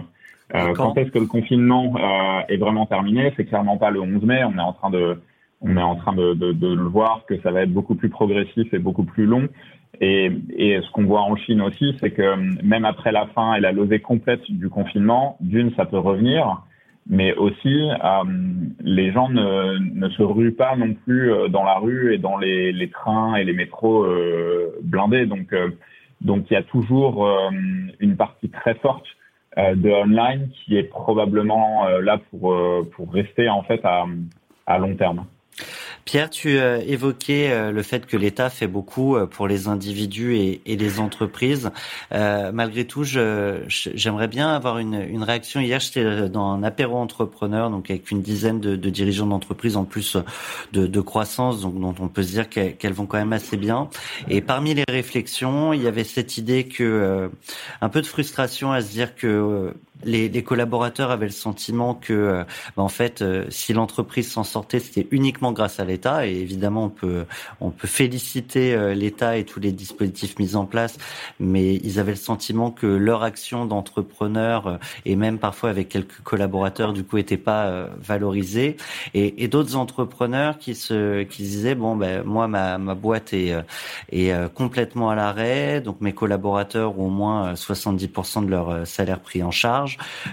[0.54, 3.34] quand, est-ce que le confinement euh, est vraiment terminé?
[3.36, 4.44] C'est clairement pas le 11 mai.
[4.44, 5.20] On est en train de,
[5.62, 8.10] on est en train de, de, de, le voir que ça va être beaucoup plus
[8.10, 9.48] progressif et beaucoup plus long.
[10.00, 13.60] Et, et ce qu'on voit en Chine aussi, c'est que même après la fin et
[13.60, 16.62] la levée complète du confinement, d'une, ça peut revenir,
[17.10, 18.24] mais aussi euh,
[18.82, 22.38] les gens ne, ne, se ruent pas non plus euh, dans la rue et dans
[22.38, 25.26] les, les trains et les métros euh, blindés.
[25.26, 25.70] Donc, euh,
[26.22, 27.28] donc il y a toujours
[28.00, 29.17] une partie très forte euh,
[29.58, 34.06] de online qui est probablement euh, là pour, euh, pour rester en fait à,
[34.66, 35.26] à long terme.
[36.08, 40.38] Pierre, tu euh, évoquais euh, le fait que l'État fait beaucoup euh, pour les individus
[40.38, 41.70] et, les entreprises.
[42.12, 45.60] malgré tout, j'aimerais bien avoir une, réaction.
[45.60, 50.16] Hier, j'étais dans un apéro entrepreneur, donc avec une dizaine de, dirigeants d'entreprises en plus
[50.72, 53.90] de, croissance, donc dont on peut se dire qu'elles vont quand même assez bien.
[54.30, 57.30] Et parmi les réflexions, il y avait cette idée que
[57.82, 62.14] un peu de frustration à se dire que les, les, collaborateurs avaient le sentiment que,
[62.14, 62.44] euh,
[62.76, 66.28] bah, en fait, euh, si l'entreprise s'en sortait, c'était uniquement grâce à l'État.
[66.28, 67.26] Et évidemment, on peut,
[67.62, 70.98] on peut féliciter euh, l'État et tous les dispositifs mis en place,
[71.40, 76.94] mais ils avaient le sentiment que leur action d'entrepreneur et même parfois avec quelques collaborateurs,
[76.94, 78.78] du coup, n'était pas valorisée.
[79.14, 83.54] Et, d'autres entrepreneurs qui se, qui disaient bon, ben moi, ma, ma boîte est,
[84.12, 89.42] est complètement à l'arrêt, donc mes collaborateurs ont au moins 70% de leur salaire pris
[89.42, 89.87] en charge.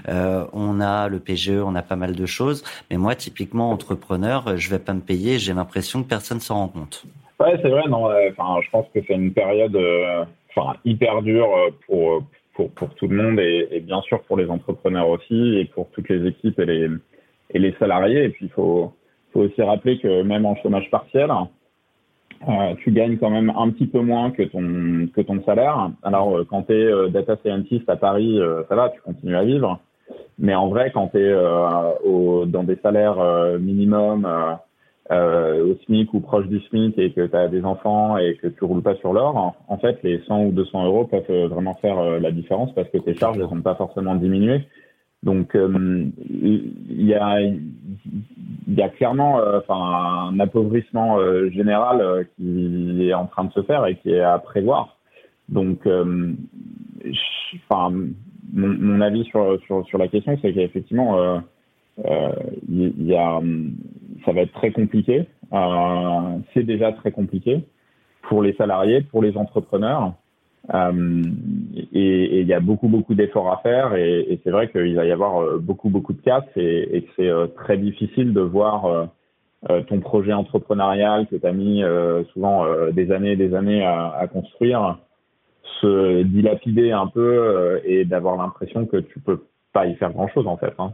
[0.09, 2.65] Euh, on a le PGE, on a pas mal de choses.
[2.91, 5.39] Mais moi, typiquement, entrepreneur, je vais pas me payer.
[5.39, 7.05] J'ai l'impression que personne s'en rend compte.
[7.41, 7.89] Ouais, c'est vrai.
[7.89, 11.49] Non, enfin, je pense que c'est une période, euh, enfin, hyper dure
[11.87, 12.23] pour,
[12.55, 15.89] pour, pour tout le monde et, et, bien sûr pour les entrepreneurs aussi et pour
[15.91, 16.89] toutes les équipes et les,
[17.51, 18.25] et les salariés.
[18.25, 18.93] Et puis, il faut,
[19.33, 21.31] faut aussi rappeler que même en chômage partiel,
[22.49, 25.91] euh, tu gagnes quand même un petit peu moins que ton que ton salaire.
[26.03, 29.45] Alors euh, quand tu es euh, data scientist à Paris, ça va, tu continues à
[29.45, 29.81] vivre.
[30.39, 33.17] Mais en vrai, quand tu es dans des salaires
[33.61, 34.29] minimum
[35.11, 38.65] au SMIC ou proche du SMIC et que tu as des enfants et que tu
[38.65, 42.33] roules pas sur l'or, en fait, les 100 ou 200 euros peuvent vraiment faire la
[42.33, 44.67] différence parce que tes charges ne sont pas forcément diminuées.
[45.25, 47.41] Donc il y a
[48.69, 53.53] y a clairement euh, enfin un appauvrissement euh, général euh, qui est en train de
[53.53, 54.99] se faire et qui est à prévoir.
[55.51, 55.87] Donc,
[57.69, 57.95] enfin,
[58.55, 61.43] mon, avis sur, sur, sur la question, c'est qu'effectivement,
[62.67, 63.43] il y, a,
[64.25, 65.27] ça va être très compliqué.
[66.55, 67.63] c'est déjà très compliqué
[68.23, 70.15] pour les salariés, pour les entrepreneurs.
[70.73, 71.23] Euh,
[71.93, 75.13] et il y a beaucoup beaucoup d'efforts à faire et, c'est vrai qu'il va y
[75.13, 79.09] avoir euh, beaucoup beaucoup de casse et, que c'est euh, très difficile de voir
[79.89, 81.83] ton projet entrepreneurial que tu as mis
[82.33, 84.99] souvent des années et des années à, construire
[85.81, 90.47] se dilapider un peu et d'avoir l'impression que tu peux pas y faire grand chose
[90.47, 90.75] en fait.
[90.79, 90.93] Hein.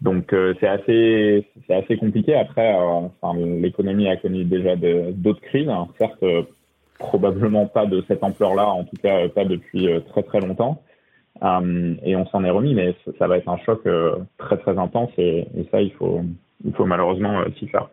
[0.00, 2.34] donc c'est assez c'est assez compliqué.
[2.34, 2.74] Après,
[3.36, 5.88] l'économie a connu déjà d'autres crises, hein.
[5.98, 6.24] certes
[6.98, 10.82] probablement pas de cette ampleur-là, en tout cas pas depuis euh, très très longtemps.
[11.42, 14.78] Euh, et on s'en est remis, mais ça va être un choc euh, très très
[14.78, 16.20] intense et, ça, il faut,
[16.64, 17.88] il faut malheureusement s'y faire.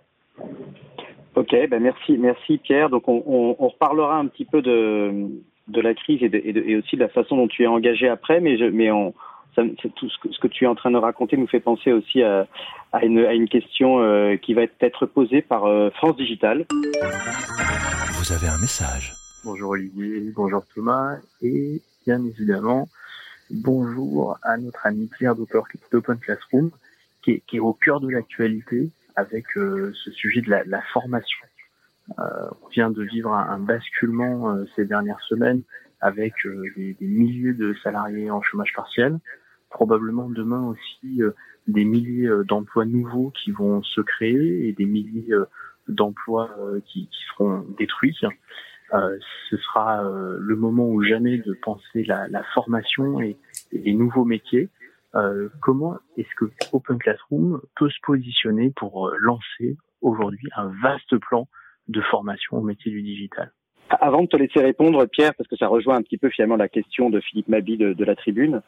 [1.36, 2.90] Ok, ben merci, merci Pierre.
[2.90, 5.28] Donc on, reparlera un petit peu de,
[5.74, 10.40] la crise et, aussi de la façon dont tu es engagé après, mais, tout ce
[10.40, 12.46] que, tu es en train de raconter nous fait penser aussi à,
[13.02, 16.66] une, question qui va être posée par France Digital.
[18.22, 19.16] Vous avez un message.
[19.44, 22.88] Bonjour Olivier, bonjour Thomas, et bien évidemment,
[23.50, 26.20] bonjour à notre ami Pierre d'Open
[27.24, 31.40] qui est, qui est, au cœur de l'actualité avec euh, ce sujet de la, formation.
[32.20, 35.64] on vient de vivre un, basculement ces dernières semaines
[36.00, 36.36] avec
[36.78, 39.18] des, milliers de salariés en chômage partiel,
[39.72, 41.32] probablement demain aussi euh,
[41.68, 45.46] des milliers euh, d'emplois nouveaux qui vont se créer et des milliers euh,
[45.88, 46.50] d'emplois
[46.86, 48.18] qui, qui, seront détruits.
[48.92, 53.38] ce sera le moment ou jamais de penser la, formation et,
[53.72, 54.70] les nouveaux métiers.
[55.16, 61.18] Euh, comment est-ce que Open Classroom peut se positionner pour euh, lancer aujourd'hui un vaste
[61.18, 61.48] plan
[61.90, 63.52] de formation au métier du digital?
[63.90, 66.70] Avant de te laisser répondre, Pierre, parce que ça rejoint un petit peu finalement la
[66.70, 68.62] question de Philippe Mabi de, la tribune,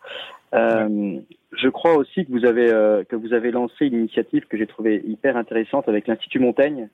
[0.54, 1.18] euh,
[1.54, 4.68] je crois aussi que vous avez euh, que vous avez lancé une initiative que j'ai
[4.68, 6.90] trouvée hyper intéressante avec l'Institut Montaigne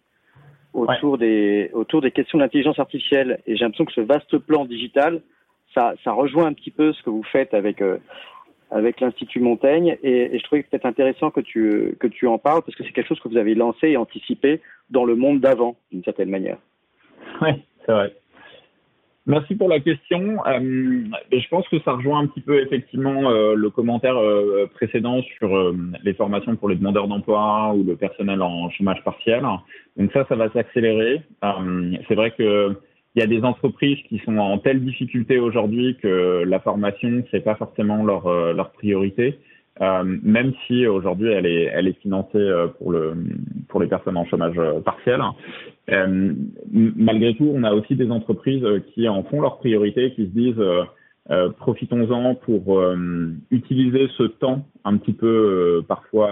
[0.74, 3.40] autour des autour des questions d'intelligence artificielle.
[3.48, 5.22] Et j'ai l'impression que ce vaste plan digital,
[5.74, 7.98] ça, ça rejoint un petit peu ce que vous faites avec euh,
[8.72, 9.98] avec l'Institut Montaigne.
[10.04, 12.92] Et, et je trouvais peut-être intéressant que tu que tu en parles parce que c'est
[12.92, 16.58] quelque chose que vous avez lancé et anticipé dans le monde d'avant, d'une certaine manière.
[17.42, 17.50] Oui,
[17.86, 18.16] c'est vrai.
[19.30, 20.44] Merci pour la question.
[20.48, 25.22] Euh, je pense que ça rejoint un petit peu effectivement euh, le commentaire euh, précédent
[25.38, 25.72] sur
[26.04, 29.44] les formations pour les demandeurs d'emploi ou le personnel en chômage partiel.
[29.98, 31.22] Donc ça, ça va s'accélérer.
[32.08, 32.76] C'est vrai que
[33.16, 37.44] il y a des entreprises qui sont en telle difficulté aujourd'hui que la formation c'est
[37.44, 39.38] pas forcément leur priorité.
[39.82, 43.14] Euh, même si aujourd'hui elle est, elle est financée euh, pour, le,
[43.70, 45.22] pour les personnes en chômage euh, partiel.
[45.90, 46.34] Euh,
[46.72, 50.64] malgré tout, on a aussi des entreprises qui en font leur priorité, qui se disent
[51.32, 52.84] euh, profitons-en pour
[53.52, 56.32] utiliser ce temps un petit peu parfois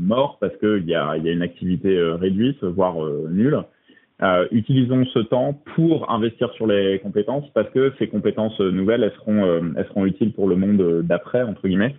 [0.00, 2.96] mort parce qu'il y a, y a une activité réduite, voire
[3.30, 3.62] nulle.
[4.50, 9.74] utilisons ce temps pour investir sur les compétences parce que ces compétences nouvelles, elles seront,
[9.76, 11.94] elles seront utiles pour le monde d'après, entre guillemets.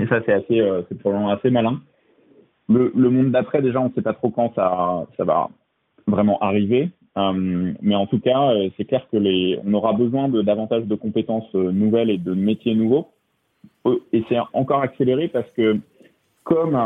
[0.00, 1.80] Et ça, c'est assez, euh, c'est probablement assez malin.
[2.68, 5.48] Le, monde d'après, déjà, on ne sait pas trop quand ça, va
[6.06, 6.90] vraiment arriver.
[7.18, 10.84] Euh, mais en tout cas, euh, c'est clair que les, on aura besoin de davantage
[10.84, 13.08] de compétences nouvelles et de métiers nouveaux.
[14.12, 15.78] Et c'est encore accéléré parce que
[16.44, 16.78] comme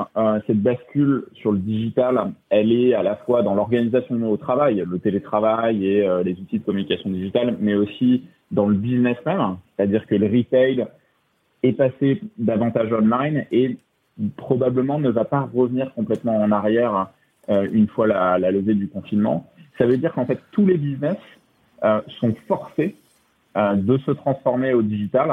[0.47, 4.99] cette bascule sur le digital, elle est à la fois dans l'organisation au travail, le
[4.99, 10.15] télétravail et les outils de communication digitale, mais aussi dans le business même, c'est-à-dire que
[10.15, 10.87] le retail,
[11.65, 13.79] est passé davantage online et
[14.37, 17.09] probablement ne va pas revenir complètement en arrière
[17.49, 19.51] euh, une fois la, levée du confinement.
[19.79, 21.17] Ça veut dire qu'en fait, tous les business
[21.83, 22.95] euh, sont forcés
[23.57, 25.31] euh, de se transformer au digital.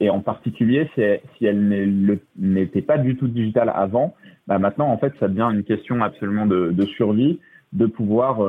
[0.00, 4.16] Et en particulier, si elles n'étaient pas du tout digital avant,
[4.48, 7.38] bah maintenant, en fait, ça devient une question absolument de, survie
[7.72, 8.40] de pouvoir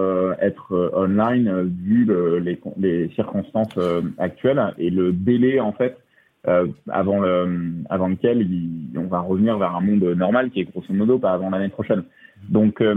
[0.42, 3.78] être online vu le, les, les, circonstances
[4.18, 6.03] actuelles et le délai en fait
[6.48, 10.66] euh, avant, le, avant lequel il, on va revenir vers un monde normal qui est
[10.66, 12.04] grosso modo pas avant l'année prochaine.
[12.50, 12.96] Donc, euh,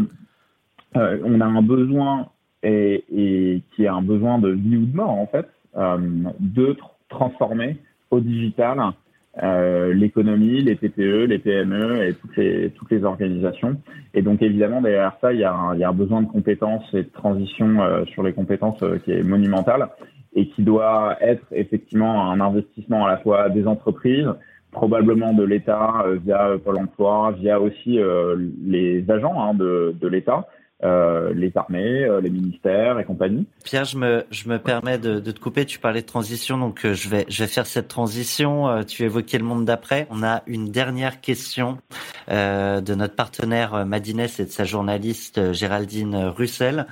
[0.96, 2.28] euh, on a un besoin
[2.62, 5.98] et, et, qui est un besoin de vie ou de mort en fait, euh,
[6.40, 7.76] de tr transformer
[8.11, 8.80] au digital
[9.42, 13.80] euh, l'économie, les TPE, les PME et toutes les, toutes les organisations.
[14.12, 16.26] Et donc évidemment derrière ça, il y a un, il y a un besoin de
[16.26, 19.88] compétences et de transition euh, sur les compétences euh, qui est monumental
[20.37, 24.29] et qui doit être effectivement un investissement à la fois des entreprises,
[24.70, 30.46] probablement de l'État euh, via Pôle Emploi, via aussi euh, les agents hein, de, l'État.
[30.85, 33.46] Euh, les armées, les ministères et compagnie.
[33.64, 35.64] Pierre, je me, je me permets de, te couper.
[35.64, 38.85] Tu parlais de transition, donc je vais, je vais faire cette transition.
[38.85, 40.07] Tu évoquais le monde d'après.
[40.11, 41.79] On a une dernière question
[42.29, 46.85] de notre partenaire Madines et de sa journaliste Géraldine Russell.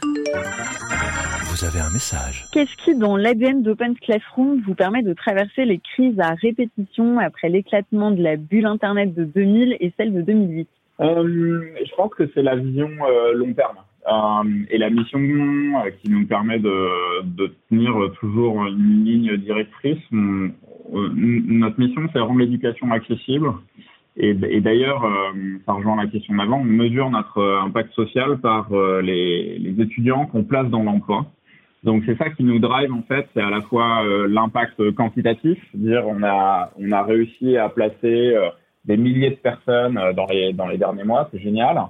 [1.54, 2.46] Vous avez un message.
[2.50, 7.48] Qu'est-ce qui, dans l'ADN d'Open Classroom, vous permet de traverser les crises à répétition après
[7.48, 12.28] l'éclatement de la bulle Internet de 2000 et celle de 2008 euh, Je pense que
[12.34, 13.76] c'est la vision euh, long terme.
[14.08, 20.02] Euh, et la mission euh, qui nous permet de, de, tenir toujours une ligne directrice.
[20.10, 20.50] On,
[20.92, 23.52] notre mission, c'est rendre l'éducation accessible.
[24.16, 25.04] Et, et d'ailleurs,
[25.66, 28.68] ça rejoint la question d'avant, on mesure notre impact social par
[29.02, 31.26] les, les étudiants qu'on place dans l'emploi.
[31.84, 35.58] Donc c'est ça qui nous drive en fait, c'est à la fois euh, l'impact quantitatif,
[35.74, 38.48] dire on a on a réussi à placer euh,
[38.84, 41.80] des milliers de personnes euh, dans les dans les derniers mois, c'est génial,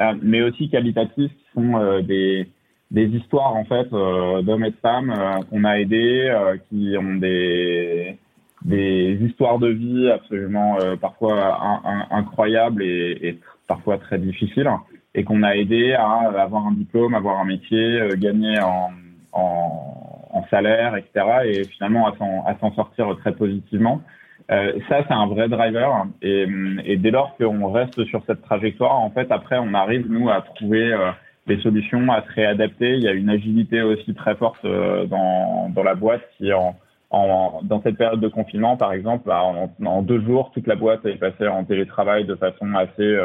[0.00, 2.48] euh, mais aussi qualitatif qui sont euh, des
[2.90, 5.12] des histoires en fait d'hommes et de femmes
[5.50, 6.32] qu'on a aidés,
[6.68, 8.16] qui ont des
[8.64, 14.70] des histoires de vie absolument parfois in, in, incroyables et, et parfois très difficiles
[15.14, 18.90] et qu'on a aidé à avoir un diplôme, avoir un métier, gagner en
[19.34, 21.24] en, salaire, etc.
[21.46, 24.02] Et finalement à s'en sortir très positivement.
[24.50, 26.06] Euh, ça, c'est un vrai driver.
[26.22, 30.42] Et, dès lors qu'on reste sur cette trajectoire, en fait, après, on arrive, nous, à
[30.42, 31.10] trouver euh,
[31.46, 32.94] des solutions, à se réadapter.
[32.94, 36.76] Il y a une agilité aussi très forte euh, dans, dans la boîte qui, en,
[37.10, 41.04] en, dans cette période de confinement, par exemple, bah, en, deux jours, toute la boîte
[41.06, 43.18] est passée en télétravail de façon assez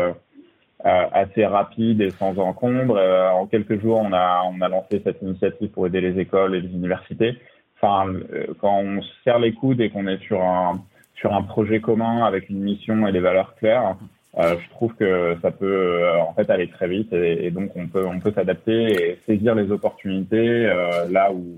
[0.83, 2.95] assez rapide et sans encombre.
[2.97, 6.55] Euh, en quelques jours, on a, on a lancé cette initiative pour aider les écoles
[6.55, 7.37] et les universités.
[7.77, 10.81] Enfin, euh, quand on se serre les coudes et qu'on est sur un,
[11.15, 13.95] sur un projet commun avec une mission et des valeurs claires,
[14.37, 18.19] je trouve que ça peut en fait aller très vite et, donc on peut on
[18.19, 20.71] peut s'adapter et saisir les opportunités
[21.09, 21.57] là où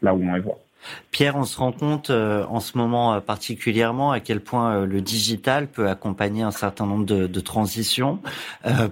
[0.00, 0.58] là où on les voit.
[1.10, 4.86] Pierre, on se rend compte euh, en ce moment euh, particulièrement à quel point euh,
[4.86, 8.20] le digital peut accompagner un certain nombre de, de transitions,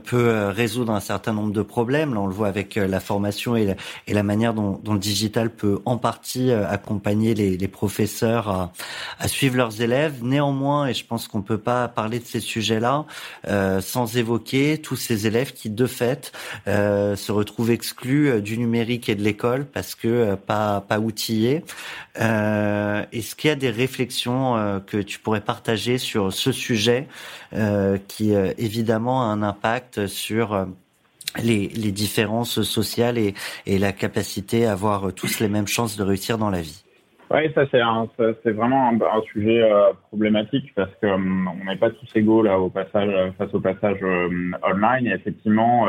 [0.04, 2.14] peut résoudre un certain nombre de problèmes.
[2.14, 3.74] Là, on le voit avec la formation et la,
[4.06, 8.72] et la manière dont, dont, le digital peut en partie accompagner les, les professeurs à,
[9.18, 10.22] à, suivre leurs élèves.
[10.22, 13.04] Néanmoins, et je pense qu'on peut pas parler de ces sujets-là
[13.80, 16.32] sans évoquer tous ces élèves qui, de fait,
[16.66, 21.64] se retrouvent exclus du numérique et de l'école parce que pas, pas outillés.
[22.20, 27.06] Euh, Est-ce qu'il y a des réflexions euh, que tu pourrais partager sur ce sujet
[27.54, 30.66] euh, qui évidemment a un impact sur
[31.42, 33.34] les, différences sociales et,
[33.66, 36.84] la capacité à avoir tous les mêmes chances de réussir dans la vie?
[37.30, 39.62] Oui, ça c'est vraiment un, sujet
[40.08, 43.98] problématique parce que um, on n'est pas tous égaux là au passage face au passage
[44.62, 45.06] online.
[45.06, 45.88] Et effectivement,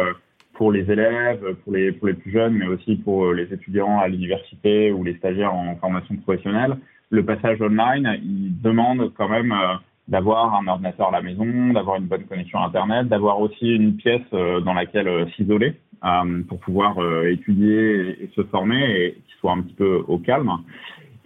[0.55, 4.91] pour les élèves, pour les, plus jeunes, mais aussi pour euh, les étudiants à l'université
[4.91, 6.77] ou les stagiaires en formation professionnelle,
[7.11, 9.75] le passage online, il demande quand même euh,
[10.07, 14.21] d'avoir un ordinateur à la maison, d'avoir une bonne connexion Internet, d'avoir aussi une pièce
[14.33, 15.75] euh, dans laquelle s'isoler
[16.49, 20.51] pour pouvoir étudier et se former et qu'il soit un petit peu au calme.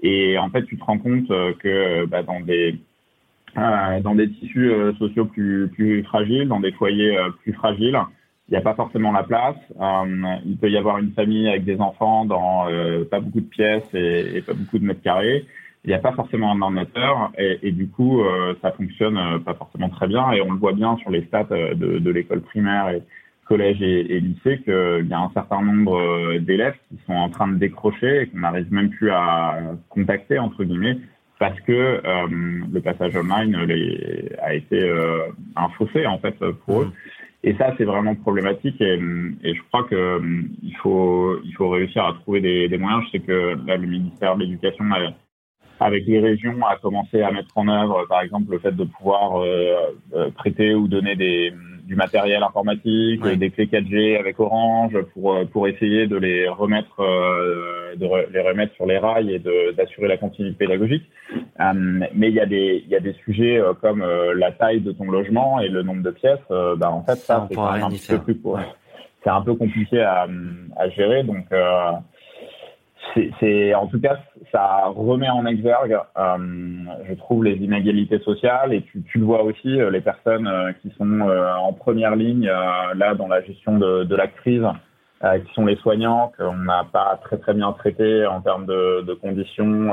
[0.01, 6.47] Et en fait, tu te rends compte que bah, dans des tissus sociaux plus fragiles,
[6.47, 7.99] dans des foyers plus fragiles,
[8.49, 9.57] il n'y a pas forcément la place.
[9.79, 13.45] Euh, il peut y avoir une famille avec des enfants dans euh, pas beaucoup de
[13.45, 15.45] pièces et, et, pas beaucoup de mètres carrés.
[15.85, 19.39] Il n'y a pas forcément un ordinateur et, et du coup, euh, ça fonctionne euh,
[19.39, 20.31] pas forcément très bien.
[20.31, 23.03] Et on le voit bien sur les stats euh, de, de l'école primaire et
[23.45, 27.47] collège et, et lycée qu'il y a un certain nombre d'élèves qui sont en train
[27.47, 29.57] de décrocher et qu'on n'arrive même plus à
[29.89, 30.99] contacter entre guillemets
[31.39, 31.99] parce que
[32.71, 34.93] le passage online les, a été
[35.55, 36.85] un fossé en fait pour eux.
[36.85, 37.18] Mmh.
[37.43, 38.79] Et ça, c'est vraiment problématique.
[38.81, 40.21] Et, je crois que
[40.61, 43.03] il faut, il faut réussir à trouver des, des moyens.
[43.05, 44.85] Je sais que là, le ministère de l'Éducation,
[45.79, 49.41] avec les régions, a commencé à mettre en œuvre, par exemple, le fait de pouvoir
[49.41, 49.75] euh,
[50.13, 51.53] euh prêter ou donner des,
[51.89, 56.99] du matériel informatique, des clés 4G avec Orange pour euh, pour essayer de les remettre
[56.99, 59.41] euh, de les remettre sur les rails et
[59.75, 61.03] d'assurer la continuité pédagogique.
[61.33, 61.73] Euh,
[62.13, 65.09] mais il y a des il y a des sujets comme la taille de ton
[65.09, 66.47] logement et le nombre de pièces.
[66.77, 68.39] bah en fait ça, c'est un peu plus
[69.23, 70.27] c'est un peu compliqué à,
[70.77, 71.47] à gérer donc
[73.39, 74.17] c'est en tout cas
[74.51, 76.37] ça remet en exergue, euh,
[77.07, 80.71] je trouve, les inégalités sociales et tu, tu le vois aussi euh, les personnes euh,
[80.81, 82.49] qui sont euh, en première ligne
[82.95, 84.65] là dans la gestion de, de la crise,
[85.21, 89.13] qui sont les soignants qu'on n'a pas très très bien traités en termes de, de
[89.13, 89.91] conditions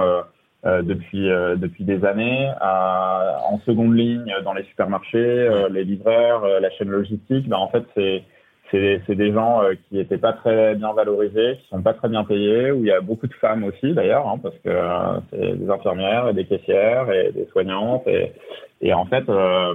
[0.64, 2.48] depuis depuis des années.
[2.60, 8.22] en seconde ligne dans les supermarchés, les livreurs, la chaîne logistique, ben en fait c'est
[8.70, 12.24] c'est des gens euh, qui étaient pas très bien valorisés, qui sont pas très bien
[12.24, 15.58] payés, où il y a beaucoup de femmes aussi d'ailleurs, hein, parce que euh, c'est
[15.58, 18.06] des infirmières et des caissières et des soignantes.
[18.06, 18.32] Et,
[18.80, 19.74] et en fait, euh,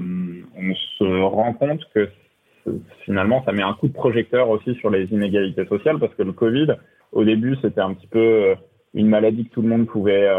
[0.57, 2.09] on se rend compte que
[3.05, 6.33] finalement, ça met un coup de projecteur aussi sur les inégalités sociales, parce que le
[6.33, 6.67] Covid,
[7.11, 8.55] au début, c'était un petit peu
[8.93, 10.29] une maladie que tout le monde pouvait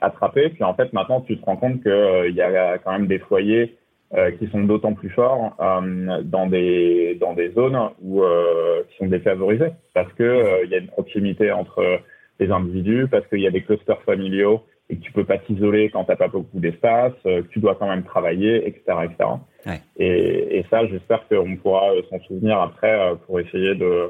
[0.00, 0.50] attraper.
[0.50, 3.76] Puis en fait, maintenant, tu te rends compte qu'il y a quand même des foyers
[4.12, 8.96] euh, qui sont d'autant plus forts euh, dans des dans des zones où euh, qui
[8.98, 12.00] sont défavorisées parce que euh, il y a une proximité entre
[12.40, 15.90] les individus, parce qu'il y a des clusters familiaux et que tu peux pas t'isoler
[15.90, 19.30] quand t'as pas beaucoup d'espace, que tu dois quand même travailler, etc., etc.
[19.66, 19.80] Ouais.
[19.98, 24.08] Et, et ça, j'espère qu'on pourra s'en souvenir après pour essayer de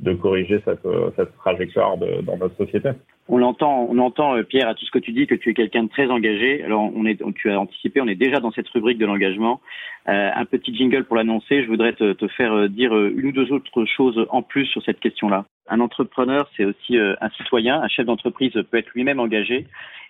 [0.00, 2.90] de corriger cette, cette trajectoire de, dans notre société.
[3.28, 5.54] On l'entend, on entend, euh, Pierre, à tout ce que tu dis, que tu es
[5.54, 6.62] quelqu'un de très engagé.
[6.62, 9.60] Alors, on est, tu as anticipé, on est déjà dans cette rubrique de l'engagement.
[10.08, 11.64] Euh, un petit jingle pour l'annoncer.
[11.64, 14.66] Je voudrais te, te, faire euh, dire euh, une ou deux autres choses en plus
[14.66, 15.46] sur cette question-là.
[15.68, 17.82] Un entrepreneur, c'est aussi un citoyen.
[17.82, 19.66] Un chef d'entreprise peut être lui-même engagé.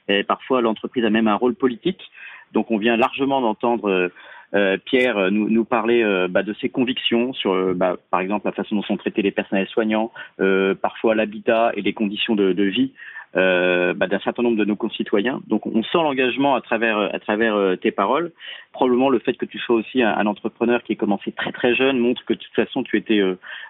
[0.09, 2.03] Et parfois, l'entreprise a même un rôle politique.
[2.53, 4.11] Donc, on vient largement d'entendre
[4.55, 8.47] euh, Pierre euh, nous, nous parlait euh, bah, de ses convictions sur, bah, par exemple,
[8.47, 10.13] la façon dont sont traités les personnels soignants,
[10.81, 12.93] parfois l'habitat et les conditions de, vie
[13.35, 15.41] bah, d'un certain nombre de nos concitoyens.
[15.47, 18.33] Donc, on sent l'engagement à travers à travers tes paroles.
[18.73, 21.99] Probablement le fait que tu sois aussi un, entrepreneur qui est commencé très très jeune
[21.99, 23.21] montre que de toute façon tu étais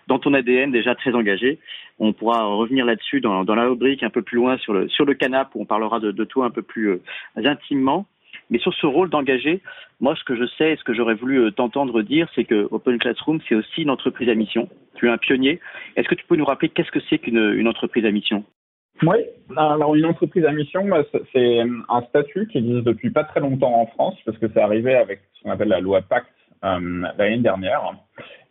[0.07, 1.59] dans ton ADN déjà très engagé.
[1.99, 5.05] On pourra revenir là-dessus dans, dans la rubrique un peu plus loin sur le sur
[5.05, 7.01] le canap où on parlera de, de toi un peu plus
[7.37, 8.07] intimement.
[8.51, 9.61] Mais sur ce rôle d'engagé,
[10.01, 12.69] moi, ce que je sais et ce que j'aurais voulu euh, t'entendre dire, c'est que
[12.71, 14.69] Open Classroom, c'est aussi une entreprise à mission.
[14.95, 15.61] Tu es un pionnier.
[15.97, 18.45] Est-ce que tu peux nous rappeler qu'est-ce que c'est qu'une une entreprise à mission?
[19.03, 19.17] Oui,
[19.57, 20.89] alors une entreprise à mission,
[21.35, 24.95] c'est un statut qui existe depuis pas très longtemps en France, parce que c'est arrivé
[24.95, 26.31] avec ce qu'on appelle la loi Pacte
[26.65, 27.93] euh, l'année dernière.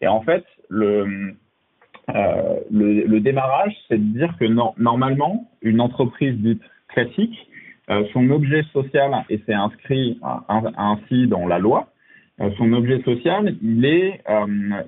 [0.02, 1.34] Et en fait, le,
[2.14, 7.50] euh, démarrage, c'est de dire que normalement, une entreprise dite classique,
[8.14, 10.20] son objet social, et c'est inscrit
[10.78, 11.90] ainsi dans la loi,
[12.58, 14.22] son objet social, il est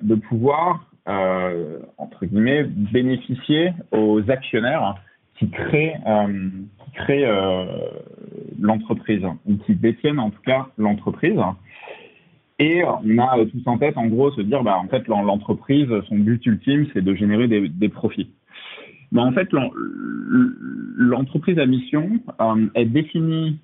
[0.02, 4.96] de pouvoir, entre guillemets, bénéficier aux actionnaires
[5.38, 5.94] qui créent,
[6.84, 7.30] qui créent
[8.60, 11.38] l'entreprise, ou qui détiennent en tout cas l'entreprise.
[12.58, 16.16] Et on a tous en tête, en gros, se dire, bah, en fait, l'entreprise, son
[16.16, 18.32] but ultime, c'est de générer des, des profits.
[19.16, 19.48] En fait,
[20.96, 23.58] l'entreprise à mission, euh, elle définit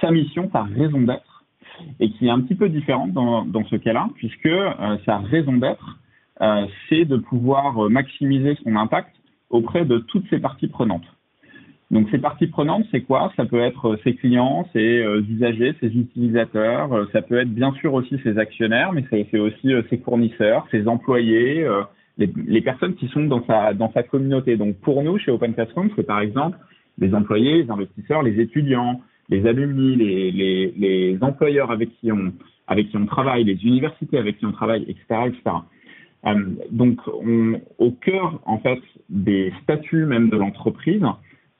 [0.00, 1.34] sa mission par raison d'être,
[2.00, 5.98] et qui est un petit peu différente dans, ce cas-là, puisque euh, sa raison d'être,
[6.40, 9.14] euh, c'est de pouvoir maximiser son impact
[9.50, 11.06] auprès de toutes ses parties prenantes.
[11.90, 13.32] Donc ces parties prenantes, c'est quoi?
[13.36, 17.94] Ça peut être euh, ses clients, ses usagers, ses utilisateurs, ça peut être bien sûr
[17.94, 21.66] aussi ses actionnaires, mais c'est aussi ses fournisseurs, ses employés,
[22.16, 24.56] les, personnes qui sont dans sa, dans sa communauté.
[24.56, 26.58] Donc pour nous, chez Open Classroom, c'est par exemple
[26.98, 32.32] les employés, les investisseurs, les étudiants, les alumni, les, les, les employeurs avec qui, on,
[32.68, 35.04] avec qui on travaille, les universités avec qui on travaille, etc.
[35.26, 35.56] etc.
[36.70, 41.02] donc on, au cœur en fait des statuts même de l'entreprise,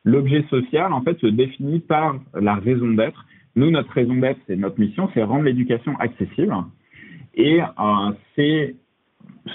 [0.04, 3.24] L'objet social, en fait, se définit par la raison d'être.
[3.56, 6.54] Nous, notre raison d'être, c'est notre mission, c'est rendre l'éducation accessible.
[7.34, 8.76] Et euh, c'est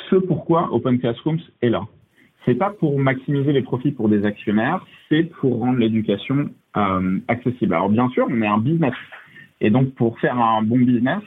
[0.10, 1.82] ce pourquoi Open Classrooms est là.
[2.46, 7.74] C'est pas pour maximiser les profits pour des actionnaires, c'est pour rendre l'éducation euh, accessible.
[7.74, 8.94] Alors bien sûr, on est un business.
[9.62, 11.22] Et donc pour faire un bon business,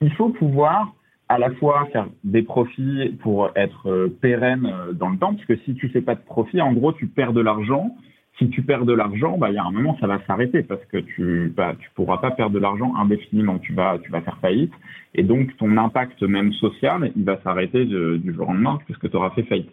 [0.00, 0.92] il faut pouvoir
[1.28, 5.44] à la fois faire des profits pour être euh, pérenne euh, dans le temps, parce
[5.46, 7.94] que si tu fais pas de profit, en gros, tu perds de l'argent
[8.38, 10.84] si tu perds de l'argent, bah, il y a un moment, ça va s'arrêter parce
[10.86, 13.58] que tu bah, tu pourras pas perdre de l'argent indéfiniment.
[13.58, 14.72] Tu vas, tu vas faire faillite.
[15.14, 19.16] Et donc, ton impact même social, il va s'arrêter du jour au lendemain puisque tu
[19.16, 19.70] auras fait faillite.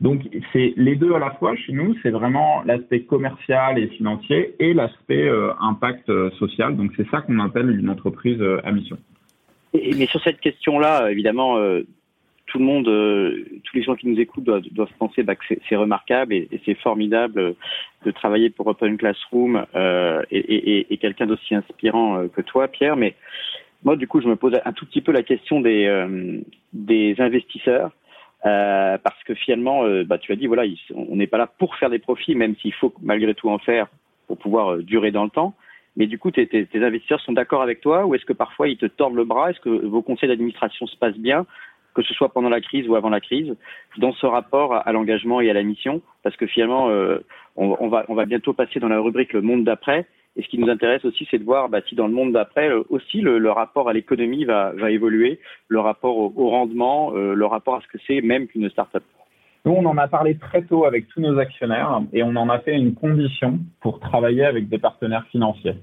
[0.00, 4.54] Donc, c'est les deux à la fois chez nous, c'est vraiment l'aspect commercial et financier
[4.58, 6.76] et l'aspect euh, impact euh, social.
[6.76, 8.98] Donc, c'est ça qu'on appelle une entreprise euh, à mission.
[9.72, 11.56] Mais sur cette question-là, évidemment,
[12.54, 15.74] tout le monde, euh, tous les gens qui nous écoutent doivent, penser bah, que c'est
[15.74, 17.56] remarquable et, c'est formidable
[18.06, 22.94] de travailler pour Open Classroom euh, et, quelqu'un d'aussi inspirant euh, que toi, Pierre.
[22.94, 23.16] Mais
[23.82, 27.90] moi, du coup, je me pose un tout petit peu la question des, euh, investisseurs.
[28.46, 30.62] Euh, parce que finalement, bah, tu as dit, voilà,
[30.94, 33.88] on n'est pas là pour faire des profits, même s'il faut malgré tout en faire
[34.28, 35.54] pour pouvoir durer dans le temps.
[35.96, 38.86] Mais du coup, tes investisseurs sont d'accord avec toi ou est-ce que parfois ils te
[38.86, 39.50] tordent le bras?
[39.50, 41.46] Est-ce que vos conseils d'administration se passent bien?
[41.94, 43.54] Que ce soit pendant la crise ou avant la crise,
[43.98, 47.18] dans ce rapport à, l'engagement et à la mission, parce que finalement, euh,
[47.56, 50.06] on, va, bientôt passer dans la rubrique le monde d'après.
[50.36, 52.68] Et ce qui nous intéresse aussi, c'est de voir bah, si dans le monde d'après
[52.68, 55.38] euh, aussi le, rapport à l'économie va, va évoluer,
[55.68, 59.04] le rapport au, rendement, euh, le rapport à ce que c'est même qu'une start-up.
[59.64, 62.58] Nous, on en a parlé très tôt avec tous nos actionnaires et on en a
[62.58, 65.76] fait une condition pour travailler avec des partenaires financiers.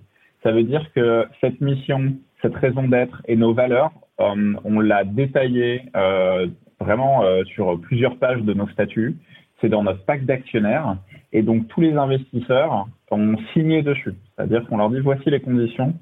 [0.44, 5.04] Ça veut dire que cette mission, cette raison d'être et nos valeurs, euh, on l'a
[5.04, 6.48] détaillé euh,
[6.80, 9.16] vraiment euh, sur plusieurs pages de nos statuts.
[9.60, 10.98] C'est dans notre pack d'actionnaires.
[11.34, 14.14] Et donc, tous les investisseurs ont signé dessus.
[14.36, 15.94] C'est-à-dire qu'on leur dit voici les conditions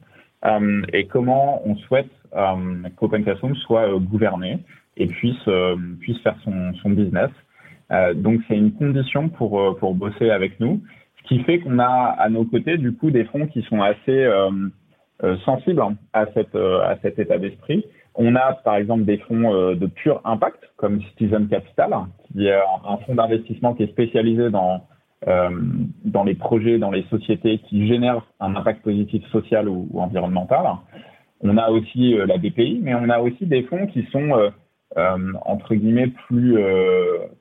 [0.94, 2.10] et comment on souhaite
[2.96, 4.60] qu'Open Classroom soit gouverné
[4.96, 7.30] et puisse, faire son, son business.
[8.16, 10.82] donc, c'est une condition pour, pour bosser avec nous.
[11.18, 14.26] Ce qui fait qu'on a à nos côtés, du coup, des fonds qui sont assez
[15.44, 15.82] sensibles
[16.14, 17.86] à, cette, à cet état d'esprit
[18.20, 21.92] on a par exemple des fonds euh, de pur impact comme Citizen Capital,
[22.32, 24.84] qui est un fonds d'investissement qui est spécialisé dans
[25.28, 25.50] euh,
[26.06, 30.66] dans les projets, dans les sociétés qui génèrent un impact positif social ou, environnemental.
[31.42, 34.52] On a aussi euh, la BPI, mais on a aussi des fonds qui sont
[35.46, 36.58] entre guillemets plus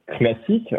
[0.07, 0.75] classiques,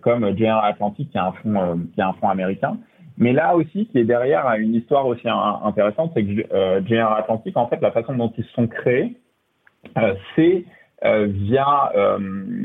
[0.00, 2.78] comme General Atlantic, qui est un fonds qui est un fonds américain,
[3.16, 7.56] mais là aussi, qui est derrière une histoire aussi intéressante, c'est que euh, General Atlantic,
[7.56, 9.16] en fait, la façon dont ils se sont créés,
[9.98, 10.64] euh, c'est
[11.04, 12.18] euh, via euh,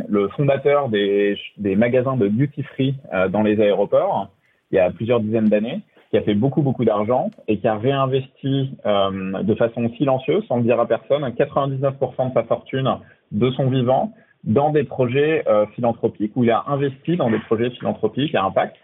[0.07, 4.29] le fondateur des, des, magasins de duty free euh, dans les aéroports,
[4.71, 7.75] il y a plusieurs dizaines d'années, qui a fait beaucoup beaucoup d'argent et qui a
[7.75, 12.97] réinvesti de façon silencieuse, sans le dire à personne, 99% de sa fortune
[13.31, 14.11] de son vivant
[14.43, 18.75] dans des projets euh, philanthropiques, où il a investi dans des projets philanthropiques à impact.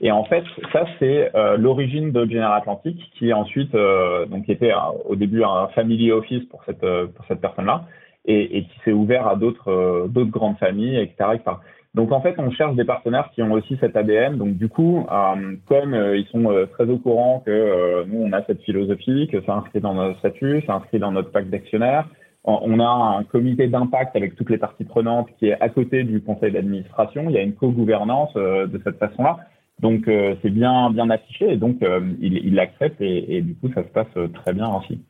[0.00, 4.72] Et en fait, ça, c'est euh, l'origine de General Atlantic, qui ensuite, euh, donc, était
[5.04, 7.84] au début un family office pour cette, pour cette personne-là,
[8.24, 11.30] et, qui s'est ouvert à d'autres d'autres grandes familles, etc.
[11.34, 11.52] etc.
[11.94, 14.38] Donc en fait, on cherche des partenaires qui ont aussi cet ADN.
[14.38, 18.32] Donc du coup, euh, comme euh, ils sont euh, très au courant que nous on
[18.32, 22.08] a cette philosophie, que c'est inscrit dans notre statut, c'est inscrit dans notre pacte d'actionnaires,
[22.44, 26.20] on a un comité d'impact avec toutes les parties prenantes qui est à côté du
[26.20, 27.26] conseil d'administration.
[27.28, 29.36] Il y a une co-gouvernance de cette façon-là.
[29.82, 31.78] Donc c'est bien bien affiché et donc
[32.20, 35.00] il, il l'accepte et, et, du coup ça se passe très bien ainsi.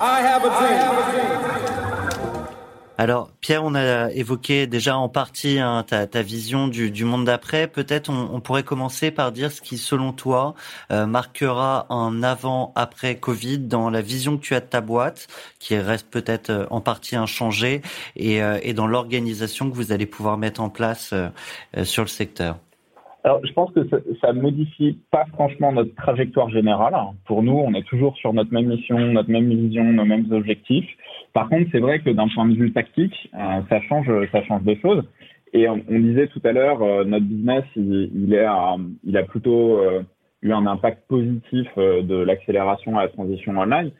[0.00, 1.74] I have a dream.
[2.96, 7.24] Alors, Pierre, on a évoqué déjà en partie hein, ta, ta, vision du, du monde
[7.24, 7.66] d'après.
[7.66, 10.54] Peut-être on, on, pourrait commencer par dire ce qui, selon toi,
[10.92, 15.26] euh, marquera un avant-après Covid dans la vision que tu as de ta boîte,
[15.58, 17.82] qui reste peut-être euh, en partie inchangée,
[18.14, 21.12] et, euh, et dans l'organisation que vous allez pouvoir mettre en place
[21.82, 22.58] sur le secteur.
[23.24, 23.80] Alors, je pense que
[24.20, 26.94] ça, ne modifie pas franchement notre trajectoire générale.
[27.24, 30.88] Pour nous, on est toujours sur notre même mission, notre même vision, nos mêmes objectifs.
[31.32, 34.62] Par contre, c'est vrai que d'un point de vue tactique, euh, ça change, ça change
[34.64, 35.02] des choses.
[35.54, 38.46] Et on, disait tout à l'heure, euh, notre business, il, est,
[39.04, 40.02] il a plutôt euh,
[40.42, 43.90] eu un impact positif de l'accélération à la transition online.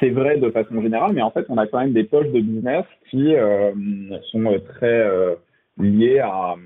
[0.00, 2.40] C'est vrai de façon générale, mais en fait, on a quand même des poches de
[2.40, 3.34] business qui
[4.30, 5.06] sont très
[5.78, 6.56] liées à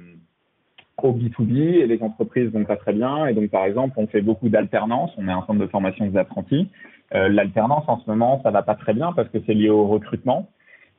[1.02, 3.26] au B2B et les entreprises vont pas très bien.
[3.26, 5.10] Et donc, par exemple, on fait beaucoup d'alternance.
[5.18, 6.68] On est un centre de formation des apprentis.
[7.14, 9.86] Euh, L'alternance, en ce moment, ça va pas très bien parce que c'est lié au
[9.86, 10.48] recrutement.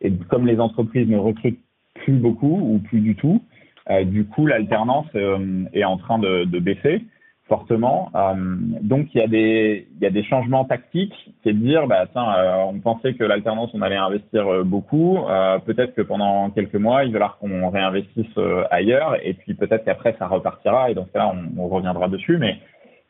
[0.01, 1.59] Et comme les entreprises ne recrutent
[1.95, 3.41] plus beaucoup ou plus du tout,
[3.89, 7.05] euh, du coup, l'alternance euh, est en train de, de baisser
[7.47, 8.09] fortement.
[8.15, 8.33] Euh,
[8.81, 12.05] donc il y a des il y a des changements tactiques, c'est de dire bah
[12.11, 15.19] tiens euh, on pensait que l'alternance on allait investir euh, beaucoup,
[15.65, 18.37] peut-être que pendant quelques mois il va falloir qu'on réinvestisse
[18.71, 19.17] ailleurs.
[19.23, 20.89] Et puis peut-être qu'après ça repartira.
[20.89, 22.37] Et donc là on, on, reviendra dessus.
[22.37, 22.57] Mais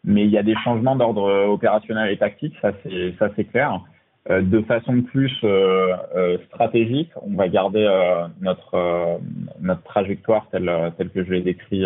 [0.04, 2.56] mais il y a des changements d'ordre opérationnel et tactique.
[2.62, 3.80] Ça c'est ça c'est clair.
[4.30, 5.34] de façon plus
[6.48, 7.88] stratégique, on va garder
[8.42, 9.20] notre
[9.62, 11.86] notre trajectoire telle telle que je l'ai décrit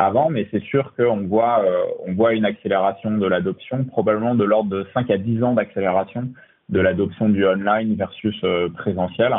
[0.00, 4.70] avant, mais c'est sûr qu'on voit, euh, voit une accélération de l'adoption, probablement de l'ordre
[4.70, 6.28] de 5 à 10 ans d'accélération
[6.70, 9.34] de l'adoption du online versus euh, présentiel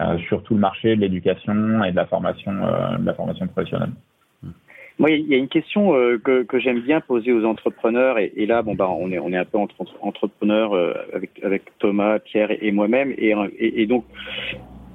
[0.00, 2.52] euh, sur tout le marché de l'éducation et de la formation,
[3.16, 3.92] formation professionnelle.
[4.98, 5.92] Il y a une question
[6.22, 9.74] que, j'aime bien poser aux entrepreneurs, et, là, bon, bah, on est, un peu entre
[10.02, 10.72] entrepreneurs
[11.42, 14.04] avec, Thomas, Pierre et, moi-même, et, donc,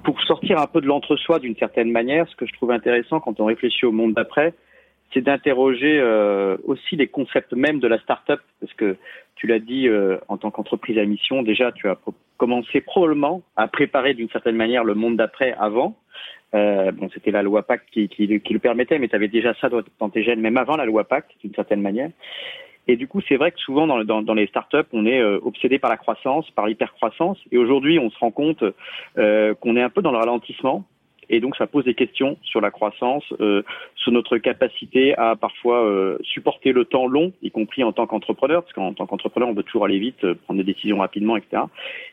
[0.05, 3.41] pour sortir un peu de l'entre-soi d'une certaine manière, ce que je trouve intéressant quand
[3.41, 4.53] on réfléchit au monde d'après,
[5.13, 8.95] c'est d'interroger euh, aussi les concepts même de la start-up, parce que
[9.35, 11.97] tu l'as dit euh, en tant qu'entreprise à mission, déjà tu as
[12.37, 15.95] commencé probablement à préparer d'une certaine manière le monde d'après avant.
[16.55, 19.53] Euh, bon, c'était la loi Pacte qui, qui, qui, le permettait, mais tu avais déjà
[19.55, 22.09] ça dans tes gènes, même avant la loi Pacte, d'une certaine manière.
[22.87, 25.39] Et du coup, c'est vrai que souvent dans, dans, dans les startups, on est euh,
[25.43, 27.37] obsédé par la croissance, par l'hypercroissance.
[27.51, 28.63] Et aujourd'hui, on se rend compte
[29.19, 30.85] euh, qu'on est un peu dans le ralentissement
[31.29, 33.61] et donc ça pose des questions sur la croissance, euh,
[33.95, 38.63] sur notre capacité à parfois euh, supporter le temps long, y compris en tant qu'entrepreneur,
[38.63, 41.63] parce qu'en tant qu'entrepreneur, on veut toujours aller vite, euh, prendre des décisions rapidement, etc.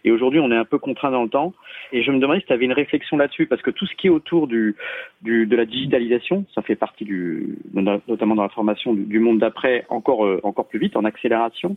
[0.04, 1.54] Et aujourd'hui, on est un peu contraint dans le temps.
[1.92, 4.08] Et je me demandais si tu avais une réflexion là-dessus, parce que tout ce qui
[4.08, 4.76] est autour du,
[5.22, 9.86] du de la digitalisation, ça fait partie du, notamment dans la formation du, monde d'après,
[9.88, 11.76] encore encore plus vite, en accélération.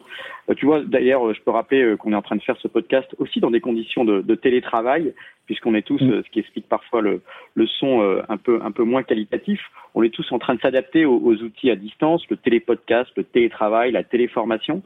[0.57, 3.39] tu vois, d'ailleurs, je peux rappeler qu'on est en train de faire ce podcast aussi
[3.39, 5.13] dans des conditions de télétravail
[5.49, 6.11] puisqu'on est tous, mm.
[6.11, 7.23] euh, ce qui explique parfois le,
[7.55, 9.59] le son euh, un peu un peu moins qualitatif,
[9.95, 13.91] on est tous en train de s'adapter aux, outils à distance, le télépodcast, le télétravail,
[13.91, 14.83] la téléformation.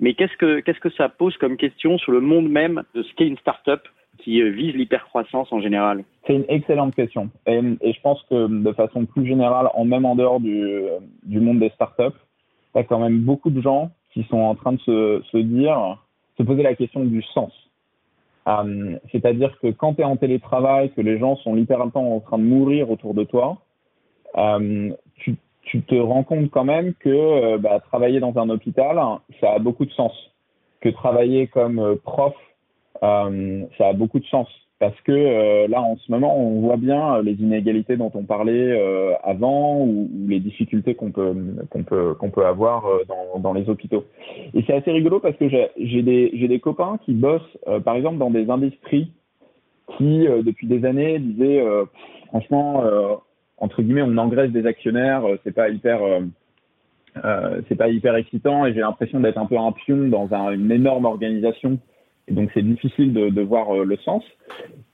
[0.00, 3.14] Mais qu'est-ce que qu'est-ce que ça pose comme question sur le monde même de ce
[3.16, 3.82] qu'est une start-up
[4.16, 6.04] qui euh, vise l'hypercroissance en général?
[6.26, 7.28] C'est une excellente question.
[7.46, 10.84] Et, et, je pense que de façon plus générale, en même en dehors du,
[11.24, 12.16] du monde des startups,
[12.74, 15.36] il y a quand même beaucoup de gens qui sont en train de se, se
[15.36, 15.98] dire,
[16.38, 17.52] se poser la question du sens.
[18.48, 22.38] Euh, c'est-à-dire que quand tu es en télétravail, que les gens sont littéralement en train
[22.38, 23.58] de mourir autour de toi,
[24.36, 28.98] euh, tu, te rends compte quand même que euh, bah, travailler dans un hôpital,
[29.40, 30.12] ça a beaucoup de sens.
[30.80, 32.34] Que travailler comme prof,
[33.00, 34.48] ça a beaucoup de sens
[34.78, 38.22] parce que euh, là en ce moment on voit bien euh, les inégalités dont on
[38.24, 41.34] parlait euh, avant ou, les difficultés qu'on peut
[41.70, 44.04] qu'on peut qu'on peut avoir dans, dans les hôpitaux.
[44.54, 48.18] Et c'est assez rigolo parce que j'ai des j'ai des copains qui bossent par exemple
[48.18, 49.10] dans des industries
[49.96, 51.64] qui depuis des années disaient
[52.28, 52.84] franchement
[53.56, 56.00] entre guillemets on engraisse des actionnaires c'est pas hyper
[57.68, 60.70] c'est pas hyper excitant et j'ai l'impression d'être un peu un pion dans un, une
[60.70, 61.78] énorme organisation
[62.28, 64.22] et donc c'est difficile de, de voir euh, le sens.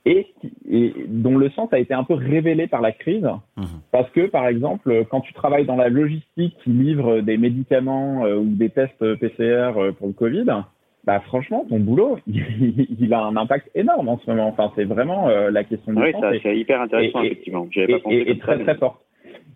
[0.06, 0.26] Et,
[0.70, 3.26] et, dont le sens a été un peu révélé par la crise,
[3.56, 3.62] mmh.
[3.90, 8.36] parce que par exemple, quand tu travailles dans la logistique qui livre des médicaments euh,
[8.36, 10.44] ou des tests PCR euh, pour le Covid,
[11.04, 14.48] bah franchement, ton boulot, il, a un impact énorme en ce moment.
[14.48, 16.24] Enfin, c'est vraiment la question du oui, sens.
[16.30, 17.68] Oui, c'est hyper intéressant, et, effectivement.
[17.74, 19.00] Et, pas et, et très, très forte.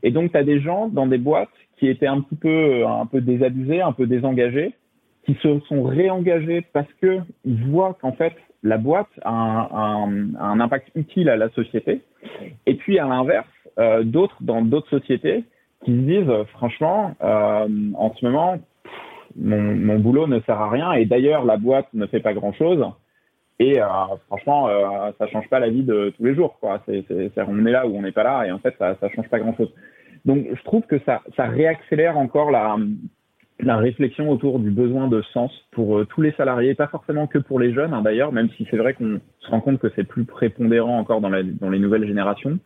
[0.03, 1.49] Et donc, tu as des gens dans des boîtes
[1.79, 4.75] qui étaient un petit peu, un peu désabusés, un peu désengagés,
[5.29, 10.89] qui se sont réengagés parce que ils voient qu'en fait, la boîte a un, impact
[10.95, 12.01] utile à la société.
[12.65, 13.47] Et puis, à l'inverse,
[13.79, 15.45] euh, d'autres dans d'autres sociétés
[15.85, 18.59] qui se disent, franchement, euh, en ce moment,
[19.37, 20.93] mon, boulot ne sert à rien.
[20.93, 22.83] Et d'ailleurs, la boîte ne fait pas grand-chose.
[23.59, 23.87] Et euh,
[24.29, 26.57] franchement, euh, ça change pas la vie de tous les jours.
[26.59, 26.81] Quoi.
[26.87, 27.05] C'est,
[27.47, 29.41] on est là ou on n'est pas là, et en fait, ça, ça change pas
[29.41, 29.71] grand-chose.
[30.25, 32.77] Donc, je trouve que ça, ça réaccélère encore la,
[33.61, 37.39] la réflexion autour du besoin de sens pour euh, tous les salariés, pas forcément que
[37.39, 40.05] pour les jeunes hein, d'ailleurs, même si c'est vrai qu'on se rend compte que c'est
[40.05, 42.59] plus prépondérant encore dans, les nouvelles générations.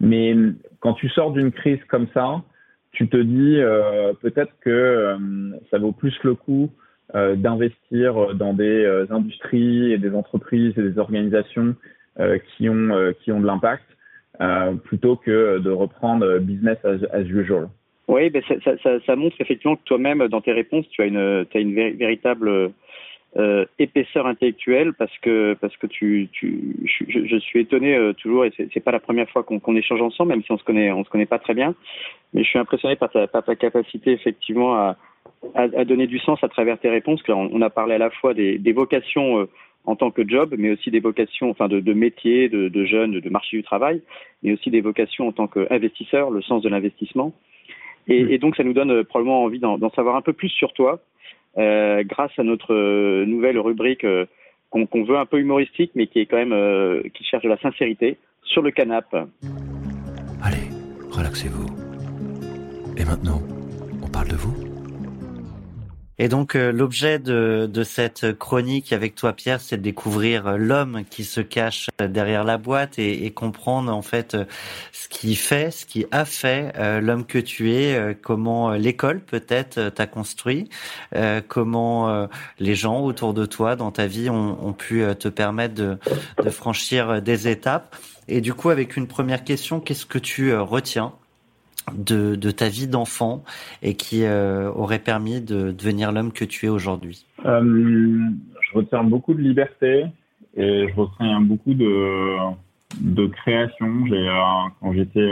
[0.00, 0.34] Mais
[0.80, 2.42] quand tu sors d'une crise comme ça,
[2.90, 5.16] tu te dis euh, peut-être que euh,
[5.70, 6.70] ça vaut plus le coup
[7.14, 11.76] euh, d'investir dans des euh, industries et des entreprises et des organisations
[12.18, 13.84] euh, qui ont qui ont de l'impact
[14.84, 17.68] plutôt que de reprendre business as usual.
[18.08, 21.46] Oui, ben ça, ça, ça, montre effectivement que toi-même, dans tes réponses, tu as une,
[21.52, 22.72] as une véritable
[23.36, 28.52] euh, épaisseur intellectuelle parce que parce que tu, tu je, suis étonné euh, toujours et
[28.72, 31.02] c'est pas la première fois qu'on qu échange ensemble, même si on se connaît on
[31.02, 31.74] se connaît pas très bien,
[32.32, 34.96] mais je suis impressionné par ta, par ta capacité effectivement à,
[35.54, 37.22] à, donner du sens à travers tes réponses.
[37.28, 39.48] On, on a parlé à la fois des, des vocations euh,
[39.84, 43.20] en tant que job, mais aussi des vocations, enfin de, de métiers, de, de jeunes,
[43.20, 44.00] de marché du travail,
[44.42, 47.32] mais aussi des vocations en tant qu'investisseur, le sens de l'investissement.
[48.08, 51.00] Et, et, donc, ça nous donne probablement envie d'en savoir un peu plus sur toi,
[51.56, 54.26] euh, grâce à notre euh, nouvelle rubrique euh,
[54.70, 57.48] qu'on qu veut un peu humoristique, mais qui est quand même euh, qui cherche de
[57.48, 59.22] la sincérité sur le canapé.
[60.42, 60.68] Allez,
[61.10, 61.66] relaxez-vous.
[62.96, 63.40] Et maintenant,
[64.02, 64.73] on parle de vous
[66.18, 70.56] et donc euh, l'objet de, de, cette chronique avec toi Pierre, c'est de découvrir euh,
[70.56, 74.44] l'homme qui se cache derrière la boîte et, et, comprendre en fait euh,
[74.92, 79.20] ce qui fait, ce qui a fait euh, l'homme que tu es, euh, comment l'école
[79.20, 80.68] peut-être t'a construit,
[81.14, 85.74] euh, comment les gens autour de toi dans ta vie ont, ont pu te permettre
[85.74, 85.98] de,
[86.42, 87.96] de, franchir des étapes.
[88.28, 91.12] Et du coup, avec une première question, qu'est-ce que tu retiens
[91.92, 93.44] de, ta vie d'enfant
[93.82, 99.04] et qui euh, aurait permis de devenir l'homme que tu es aujourd'hui euh, Je retiens
[99.04, 100.06] beaucoup de liberté
[100.56, 102.36] et je retiens beaucoup de,
[103.00, 104.04] de création.
[104.10, 104.28] Euh,
[104.80, 105.30] quand j'étais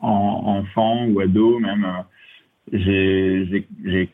[0.00, 1.86] en, enfant ou ado même,
[2.72, 4.10] j'ai, j'ai,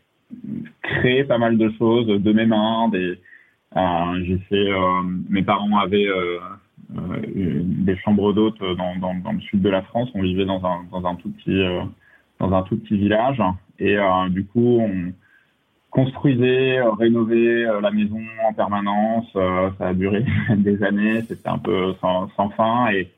[0.82, 2.88] créé pas mal de choses de mes mains.
[2.88, 3.18] Des,
[4.24, 4.68] j'ai fait,
[5.28, 6.08] mes parents avaient
[6.90, 10.08] des chambres d'hôtes dans, dans, dans, le sud de la France.
[10.14, 11.82] On vivait dans un, dans un tout petit euh,
[12.38, 13.42] dans un tout petit village
[13.78, 15.12] et euh, du coup on
[15.90, 19.26] construisait, rénovait la maison en permanence.
[19.32, 20.24] ça a duré
[20.56, 21.22] des années.
[21.22, 23.10] C'était un peu sans, sans fin et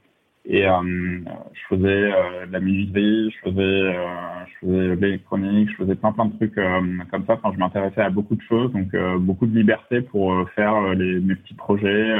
[0.46, 1.20] et euh,
[1.52, 6.12] je faisais euh, de la musique, je faisais, euh, je faisais l'électronique, je faisais plein
[6.12, 7.34] plein de trucs comme ça.
[7.34, 11.34] Enfin, je m'intéressais à beaucoup de choses, donc beaucoup de liberté pour faire les, mes
[11.34, 12.16] petits projets,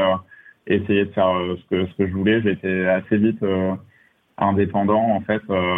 [0.75, 2.41] essayer de faire euh, ce que je voulais.
[2.43, 3.75] J'étais assez vite euh,
[4.39, 5.75] indépendant en fait, euh,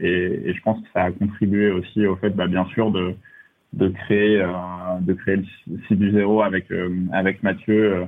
[0.00, 3.14] et, je pense que ça a contribué aussi au fait, bah, bien sûr, de
[3.74, 4.42] de créer
[5.02, 5.44] de créer le
[5.86, 6.72] site du zéro avec
[7.12, 8.06] avec Mathieu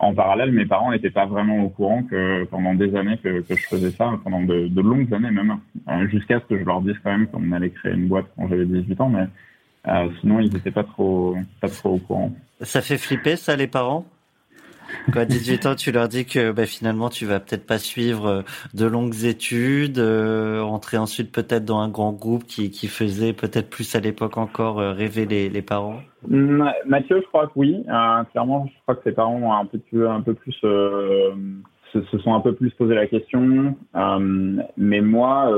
[0.00, 3.66] en parallèle, mes parents n'étaient pas vraiment au courant que pendant des années que, je
[3.68, 5.60] faisais ça, pendant de, longues années même,
[6.08, 8.66] jusqu'à ce que je leur dise quand même qu'on allait créer une boîte quand j'avais
[8.66, 9.26] 18 ans, mais
[10.20, 12.32] sinon ils n'étaient pas trop, pas trop au courant.
[12.62, 14.04] Ça fait flipper ça les parents?
[15.12, 18.26] Quand à 18 ans, tu leur dis que bah, finalement, tu vas peut-être pas suivre
[18.26, 18.42] euh,
[18.74, 23.70] de longues études, euh, entrer ensuite peut-être dans un grand groupe qui, qui faisait peut-être
[23.70, 26.00] plus à l'époque encore euh, rêver les, les, parents?
[26.26, 27.84] Mathieu, je crois que oui.
[27.88, 31.32] Euh, clairement, je crois que ses parents un peu, un peu plus se,
[32.22, 33.76] sont un peu plus posé la question,
[34.76, 35.50] mais moi,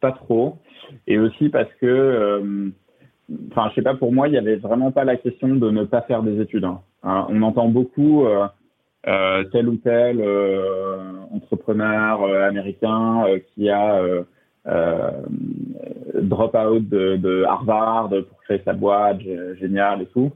[0.00, 0.58] pas trop.
[1.06, 2.72] Et aussi parce que,
[3.50, 5.84] enfin, je sais pas, pour moi, il y avait vraiment pas la question de ne
[5.84, 6.64] pas faire des études.
[6.64, 6.80] Hein.
[7.02, 8.26] on entend beaucoup
[9.04, 10.96] tel ou tel euh,
[11.32, 13.24] entrepreneur euh, américain
[13.54, 14.00] qui a
[16.14, 19.18] drop out de, de, Harvard pour créer sa boîte,
[19.60, 20.30] génial et tout.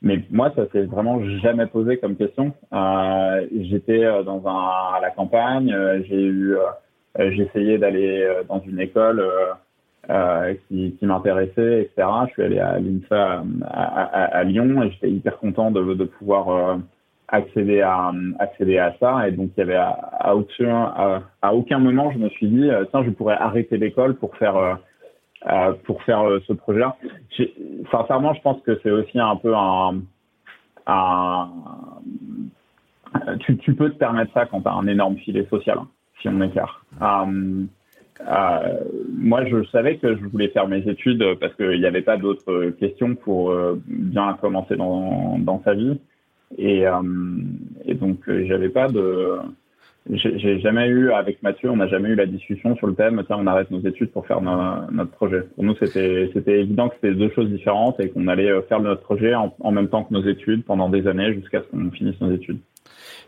[0.00, 2.52] Mais moi, ça s'est vraiment jamais posé comme question.
[2.72, 5.74] Euh, J'étais dans un à la campagne,
[6.06, 9.24] j'ai eu, euh, j'ai essayé d'aller dans une école
[10.10, 12.06] euh, qui, qui m'intéressait, etc.
[12.28, 16.04] Je suis allé à l'INSA à, à, à, Lyon et j'étais hyper content de, de
[16.04, 16.78] pouvoir
[17.28, 22.12] accéder à accéder à ça et donc il y avait à, aucun à, aucun moment
[22.12, 26.52] je me suis dit tiens je pourrais arrêter l'école pour faire euh, pour faire ce
[26.54, 26.96] projet-là.
[27.90, 30.00] Sincèrement, je pense que c'est aussi un peu un,
[33.40, 35.88] tu, peux te permettre ça quand tu as un énorme filet social, hein,
[36.20, 36.84] si on écart.
[37.02, 37.64] Euh,
[38.20, 38.80] euh,
[39.12, 42.70] moi, je savais que je voulais faire mes études parce qu'il n'y avait pas d'autres
[42.78, 46.00] questions pour euh, bien commencer dans, dans sa vie.
[46.56, 47.02] Et, euh,
[47.84, 49.38] et donc, j'avais pas de.
[50.10, 53.38] J'ai jamais eu, avec Mathieu, on n'a jamais eu la discussion sur le thème, tiens,
[53.40, 55.44] on arrête nos études pour faire notre projet.
[55.54, 59.34] Pour nous, c'était évident que c'était deux choses différentes et qu'on allait faire notre projet
[59.34, 62.58] en, même temps que nos études pendant des années jusqu'à ce qu'on finisse nos études.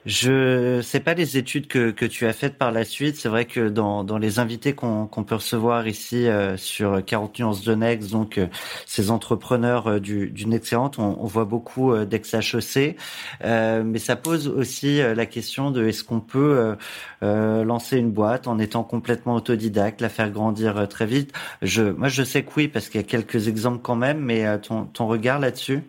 [0.06, 3.16] Je sais pas les études que, que tu as faites par la suite.
[3.16, 7.64] C'est vrai que dans, dans les invités qu'on peut recevoir ici euh, sur 40 nuances
[7.64, 8.46] de Next, donc euh,
[8.86, 12.96] ces entrepreneurs euh, du, du Nexerante, on, voit beaucoup d'ex-HEC.
[13.42, 16.76] mais ça pose aussi la question de est-ce qu'on peut
[17.22, 21.32] lancer une boîte en étant complètement autodidacte, la faire grandir très vite.
[21.62, 24.60] Je, moi, je sais que oui, parce qu'il y a quelques exemples quand même, mais
[24.60, 25.82] ton, ton regard là-dessus?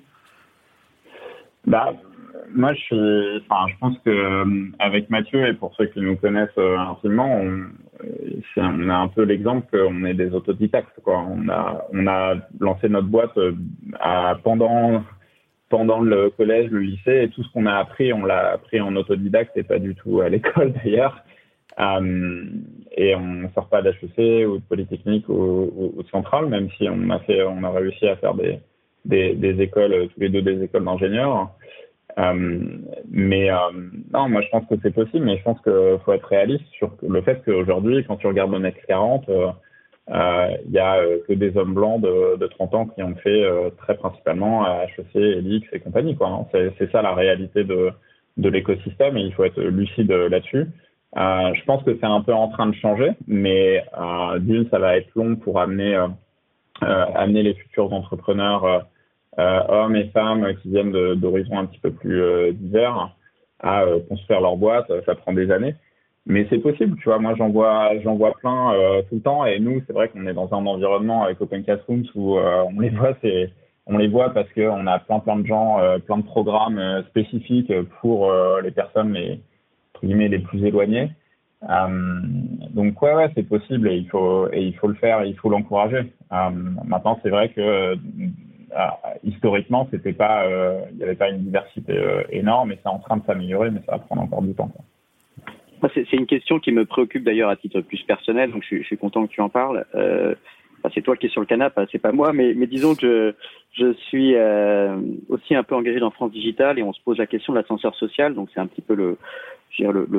[1.67, 1.93] Bah,
[2.53, 6.15] moi, je suis, enfin, je pense que euh, avec Mathieu et pour ceux qui nous
[6.15, 7.65] connaissent euh, intimement, on,
[8.03, 10.99] euh, a un peu l'exemple qu'on est des autodidactes.
[11.03, 11.19] Quoi.
[11.19, 13.37] On a, on a lancé notre boîte
[13.99, 15.03] à, pendant
[15.69, 18.95] pendant le collège, le lycée, et tout ce qu'on a appris, on l'a appris en
[18.95, 21.21] autodidacte et pas du tout à l'école d'ailleurs.
[21.79, 22.45] Euh,
[22.95, 27.09] et on sort pas d'HEC ou de Polytechnique ou, ou, de Centrale, même si on
[27.09, 28.59] a fait, on a réussi à faire des,
[29.05, 31.49] des écoles, tous les deux des écoles d'ingénieurs.
[32.17, 32.59] Euh,
[33.11, 33.57] mais euh,
[34.11, 36.91] non, moi je pense que c'est possible, mais je pense qu'il faut être réaliste sur
[37.07, 39.25] le fait qu'aujourd'hui, quand tu regardes le Next 40,
[40.09, 43.69] il y a que des hommes blancs de, de 30 ans qui ont fait euh,
[43.77, 46.15] très principalement à HEC, ELIX et compagnie.
[46.15, 46.47] Quoi, hein.
[46.77, 47.91] C'est ça la réalité de,
[48.37, 50.67] l'écosystème et il faut être lucide là-dessus.
[51.15, 54.77] Euh, je pense que c'est un peu en train de changer, mais euh, d'une, ça
[54.77, 55.97] va être long pour amener,
[56.81, 58.79] les futurs entrepreneurs euh,
[59.37, 63.11] hommes et femmes qui viennent d'horizons un petit peu plus euh, divers
[63.59, 64.91] à euh, construire leur boîte.
[65.05, 65.75] Ça prend des années.
[66.25, 67.19] Mais c'est possible, tu vois.
[67.19, 68.73] Moi, j'en vois, j'en vois plein
[69.07, 69.45] tout le temps.
[69.45, 72.89] Et nous, c'est vrai qu'on est dans un environnement avec Open Classrooms où on les
[72.89, 73.49] voit, c'est,
[73.85, 77.71] on les voit parce qu'on a plein, plein de gens, plein de programmes spécifiques
[78.01, 78.29] pour
[78.61, 79.39] les personnes les,
[80.03, 81.11] les plus éloignées.
[81.61, 85.35] donc ouais, ouais, c'est possible et il faut et il faut le faire, et il
[85.37, 86.11] faut l'encourager.
[86.29, 87.95] maintenant, c'est vrai que
[89.23, 92.99] historiquement, c'était pas, euh, il n'y avait pas une diversité euh, énorme et c'est en
[92.99, 94.71] train de s'améliorer, mais ça va prendre encore du temps.
[95.93, 99.25] C'est une question qui me préoccupe d'ailleurs à titre plus personnel, donc je, suis content
[99.27, 99.85] que tu en parles.
[99.93, 100.33] Euh,
[100.93, 103.35] c'est toi qui es sur le canapé, c'est pas moi, mais, disons que
[103.73, 104.35] je, suis
[105.27, 107.93] aussi un peu engagé dans France Digital et on se pose la question de l'ascenseur
[107.95, 109.17] social, donc c'est un petit peu le,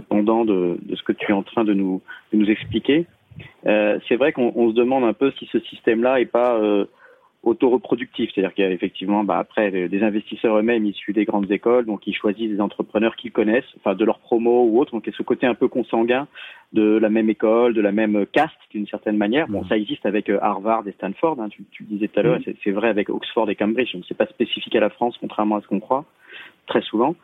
[0.03, 3.07] pendant de, ce que tu es en train de nous, de nous expliquer.
[3.65, 6.61] c'est vrai qu'on se demande un peu si ce système-là est pas
[7.45, 11.87] auto-reproductif, c'est-à-dire qu'il y a effectivement bah, après des investisseurs eux-mêmes issus des grandes écoles,
[11.87, 15.11] donc ils choisissent des entrepreneurs qu'ils connaissent, enfin de leur promo ou autre, donc il
[15.11, 16.27] y a ce côté un peu consanguin
[16.73, 19.49] de la même école, de la même caste d'une certaine manière.
[19.49, 22.23] Bon, ça existe avec euh, Harvard et Stanford, hein, tu, tu, le disais tout à
[22.23, 22.53] l'heure, mm.
[22.63, 25.61] c'est vrai avec Oxford et Cambridge, donc c'est pas spécifique à la France, contrairement à
[25.61, 26.05] ce qu'on croit
[26.67, 27.17] très souvent.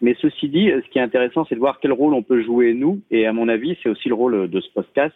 [0.00, 2.72] Mais ceci dit, ce qui est intéressant, c'est de voir quel rôle on peut jouer
[2.72, 5.14] nous, et à mon avis, c'est aussi le rôle de ce podcast,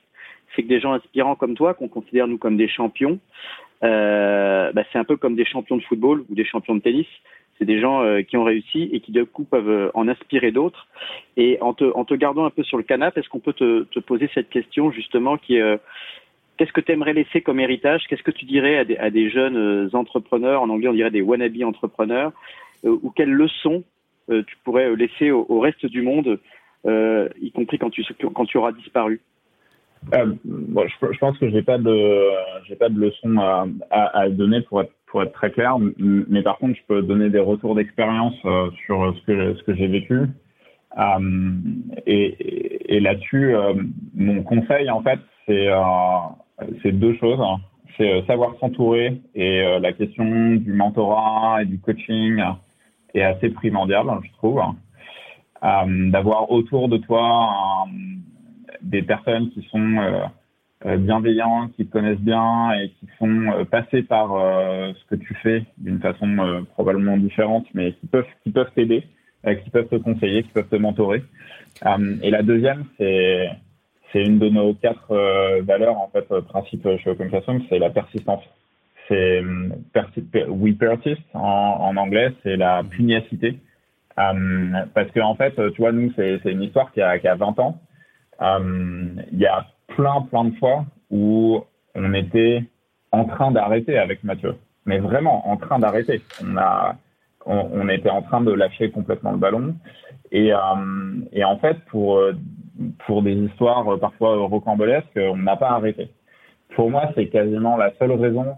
[0.54, 4.82] c'est que des gens inspirants comme toi, qu'on considère nous comme des champions, euh, bah,
[4.92, 7.06] c'est un peu comme des champions de football ou des champions de tennis.
[7.60, 10.50] C'est des gens euh, qui ont réussi et qui, d'un coup, peuvent euh, en inspirer
[10.50, 10.88] d'autres.
[11.36, 13.82] Et en te, en te gardant un peu sur le canapé, est-ce qu'on peut te,
[13.84, 15.78] te, poser cette question, justement, qui est
[16.56, 18.06] qu'est-ce que tu aimerais laisser comme héritage?
[18.08, 21.20] Qu'est-ce que tu dirais à des, à des, jeunes entrepreneurs, en anglais on dirait des
[21.20, 22.32] wannabe entrepreneurs,
[22.84, 23.84] ou quelles leçons
[24.28, 26.38] tu pourrais laisser au, au reste du monde,
[26.86, 28.04] y compris quand tu,
[28.34, 29.20] quand tu auras disparu?
[30.14, 32.30] Euh, je, pense que j'ai pas de
[32.66, 33.36] j'ai pas de leçon
[33.90, 38.34] à, donner pour être très clair, mais par contre je peux donner des retours d'expérience
[38.44, 40.22] euh, sur ce que j'ai vécu.
[40.98, 41.18] Euh,
[42.06, 43.54] et, là-dessus,
[44.14, 47.40] mon conseil en fait c'est deux choses.
[47.96, 52.42] C'est savoir s'entourer et la question du mentorat et du coaching
[53.14, 54.60] est assez primordiale, je trouve.
[55.62, 57.86] D'avoir autour de toi
[58.82, 60.24] des personnes qui sont euh,
[60.86, 65.34] euh, bienveillantes, qui te connaissent bien et qui sont euh, passées par ce que tu
[65.42, 69.04] fais d'une façon probablement différente, mais qui peuvent t'aider,
[69.44, 71.22] qui peuvent te conseiller, qui peuvent te mentorer.
[72.22, 73.48] et la deuxième, c'est
[74.14, 75.14] une de nos quatre
[75.62, 77.30] valeurs en fait principes chez Open
[77.68, 78.42] c'est la persistance.
[79.08, 79.42] C'est
[80.48, 83.58] we persist en, anglais, c'est la pugnacité.
[84.16, 87.80] parce que en fait, tu vois, nous, c'est une histoire qui a 20 ans.
[88.42, 91.62] Euh, il y a plein, plein de fois où
[91.94, 92.64] on était
[93.12, 96.22] en train d'arrêter avec Mathieu, mais vraiment en train d'arrêter.
[96.42, 96.96] On a,
[97.44, 99.74] on, était en train de lâcher complètement le ballon.
[100.30, 100.52] Et,
[101.32, 102.22] et en fait, pour
[103.06, 106.08] pour des histoires parfois rocambolesques, on n'a pas arrêté.
[106.74, 108.54] Pour moi, c'est quasiment la seule raison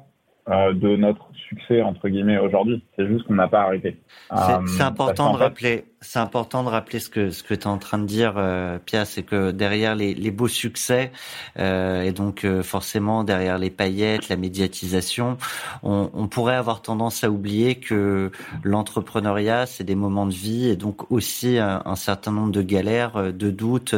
[0.49, 2.83] euh, de notre succès entre guillemets aujourd'hui.
[2.97, 3.99] C'est juste qu'on n'a pas arrêté.
[4.31, 5.85] C'est euh, important de rappeler.
[6.01, 8.79] C'est important de rappeler ce que ce que tu es en train de dire, euh,
[8.85, 11.13] Pia, c'est que derrière les, les beaux succès
[11.59, 15.37] euh, et donc forcément derrière les paillettes, la médiatisation,
[15.85, 18.33] on, on pourrait avoir tendance à oublier que
[18.65, 23.33] l'entrepreneuriat c'est des moments de vie et donc aussi un, un certain nombre de galères,
[23.33, 23.95] de doutes,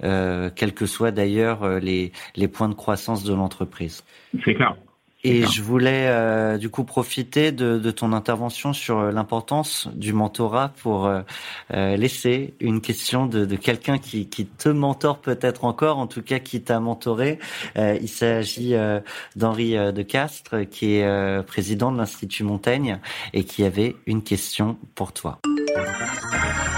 [0.00, 4.04] quels que soient d'ailleurs les les points de croissance de l'entreprise.
[4.44, 4.76] C'est clair.
[5.24, 10.12] Et je voulais euh, du coup profiter de, de ton intervention sur euh, l'importance du
[10.12, 11.20] mentorat pour euh,
[11.72, 16.22] euh, laisser une question de, de quelqu'un qui, qui, te mentore peut-être encore, en tout
[16.22, 17.38] cas qui t'a mentoré.
[17.76, 18.74] il s'agit
[19.36, 22.98] d'Henri de Castres, qui est président de l'Institut Montaigne
[23.32, 25.38] et qui avait une question pour toi.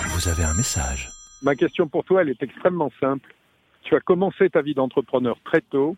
[0.09, 1.11] Vous avez un message.
[1.43, 3.35] Ma question pour toi, elle est extrêmement simple.
[3.83, 5.97] Tu as commencé ta vie d'entrepreneur très tôt.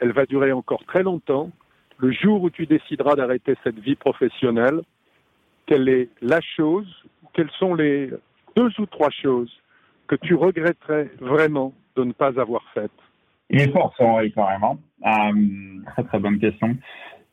[0.00, 1.50] Elle va durer encore très longtemps
[1.98, 4.80] le jour où tu décideras d'arrêter cette vie professionnelle,
[5.66, 6.86] quelle est la chose,
[7.34, 8.10] quelles sont les
[8.56, 9.52] deux ou trois choses
[10.06, 12.90] que tu regretterais vraiment de ne pas avoir faites?
[13.50, 14.64] Il est quand même.
[14.64, 14.78] Hein.
[15.06, 16.76] Euh, très très bonne question.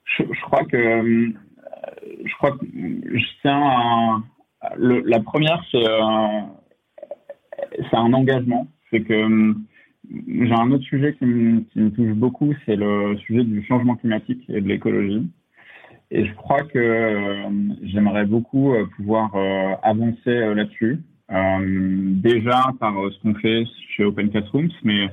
[0.06, 1.34] Je, crois que euh,
[2.24, 3.62] je crois que je tiens
[4.62, 6.42] à, la première, euh,
[7.90, 8.68] c'est un engagement.
[8.92, 9.54] C'est que
[10.28, 14.62] j'ai un autre sujet qui me, touche beaucoup, c'est le sujet du changement climatique et
[14.62, 15.28] de l'écologie.
[16.12, 17.50] Et je crois que euh,
[17.84, 21.00] j'aimerais beaucoup euh, pouvoir euh, avancer là-dessus.
[21.30, 25.10] déjà par ce qu'on fait chez Open Classrooms, mais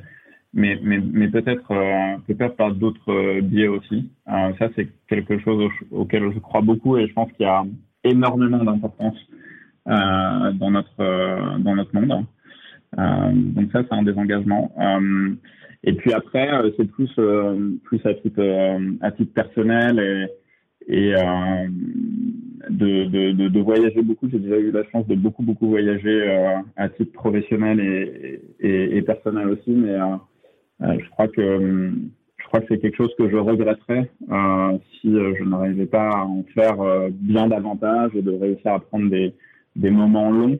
[1.28, 4.10] peut-être par d'autres biais aussi.
[4.26, 7.64] ça, c'est quelque chose auquel je crois beaucoup et je pense qu'il y a
[8.04, 9.16] énormément d'importance
[9.86, 12.26] dans notre monde.
[12.98, 14.72] Euh, donc ça, c'est un des engagements.
[14.78, 15.34] Euh,
[15.84, 17.10] et puis après, euh, c'est plus
[17.84, 20.26] plus à titre à titre personnel et
[20.88, 21.68] et euh,
[22.70, 24.28] de, de, de, voyager beaucoup.
[24.30, 28.96] J'ai déjà eu la chance de beaucoup beaucoup voyager euh, à titre professionnel et, et,
[28.96, 31.92] et personnel aussi, mais euh, je crois que
[32.38, 34.10] je crois que c'est quelque chose que je regretterais
[35.00, 36.76] si je n'arrivais pas à en faire
[37.12, 39.34] bien davantage et de réussir à prendre des
[39.76, 40.58] des moments longs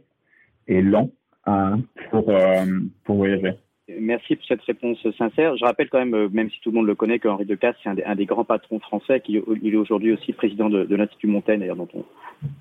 [0.69, 1.11] et lents
[1.45, 2.65] pour, euh,
[3.05, 3.53] pour voyager.
[3.99, 5.57] Merci pour cette réponse sincère.
[5.57, 7.91] Je rappelle quand même, euh, même si tout le monde le connaît, qu'Henri Decasse, c'est
[7.91, 11.27] un, un, des grands patrons français, qui il est aujourd'hui aussi président de, de l'Institut
[11.27, 12.05] Montaigne, d'ailleurs, dont on,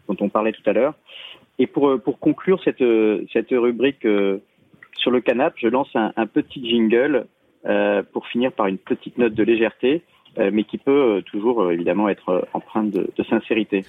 [0.07, 0.95] dont on parlait tout à l'heure.
[1.59, 2.83] Et pour, euh, pour conclure cette,
[3.31, 4.05] cette rubrique
[4.97, 7.27] sur le canap, je lance un, un petit jingle
[7.65, 10.01] euh, pour finir par une petite note de légèreté,
[10.39, 13.83] euh, mais qui peut toujours évidemment être empreinte de, de sincérité.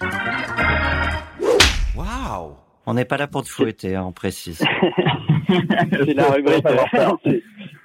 [1.97, 2.53] Waouh
[2.87, 4.59] on n'est pas là pour te fouetter, hein, on précise.
[5.49, 6.64] c'est la rubrique.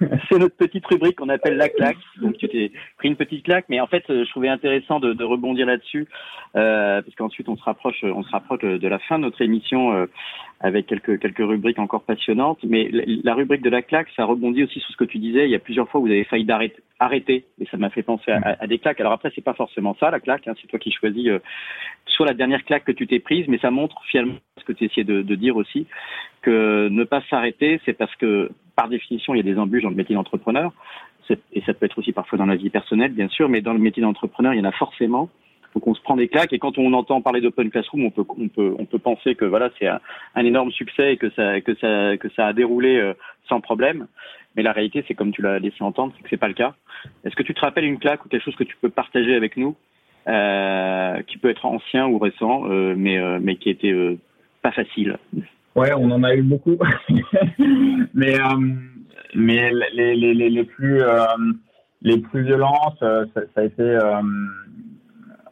[0.28, 1.96] c'est notre petite rubrique qu'on appelle la claque.
[2.20, 5.66] Donc tu t'es pris une petite claque, mais en fait, je trouvais intéressant de, rebondir
[5.66, 6.06] là-dessus,
[6.56, 9.92] euh, parce qu'ensuite on se rapproche, on se rapproche de la fin de notre émission
[9.92, 10.06] euh,
[10.60, 12.58] avec quelques quelques rubriques encore passionnantes.
[12.64, 15.44] Mais la, rubrique de la claque, ça rebondit aussi sur ce que tu disais.
[15.44, 18.02] Il y a plusieurs fois où vous avez failli arrêter, arrêter, et ça m'a fait
[18.02, 19.00] penser à, à, des claques.
[19.00, 20.48] Alors après, c'est pas forcément ça la claque.
[20.48, 21.38] Hein, c'est toi qui choisis euh,
[22.06, 24.84] soit la dernière claque que tu t'es prise, mais ça montre finalement ce que tu
[24.84, 25.86] essayais de, de dire aussi,
[26.42, 29.90] que ne pas s'arrêter, c'est parce que par définition, il y a des embûches dans
[29.90, 30.72] le métier d'entrepreneur,
[31.52, 33.80] et ça peut être aussi parfois dans la vie personnelle, bien sûr, mais dans le
[33.80, 35.28] métier d'entrepreneur, il y en a forcément.
[35.74, 38.24] Donc on se prend des claques et quand on entend parler d'Open Classroom, on peut
[38.38, 40.00] on peut on peut penser que voilà c'est un,
[40.44, 43.12] énorme succès et que ça que ça que ça a déroulé euh,
[43.48, 44.06] sans problème.
[44.56, 46.74] Mais la réalité, c'est comme tu l'as laissé entendre, c'est que c'est pas le cas.
[47.24, 49.56] Est-ce que tu te rappelles une claque ou quelque chose que tu peux partager avec
[49.56, 49.76] nous,
[50.26, 53.94] euh, qui peut être ancien ou récent, euh, mais mais qui était
[54.62, 55.18] pas facile?
[55.78, 56.76] Ouais, on en a eu beaucoup,
[58.12, 58.74] mais euh,
[59.36, 61.24] mais les, les, les, les plus euh,
[62.02, 64.20] les plus violentes, ça, a été euh,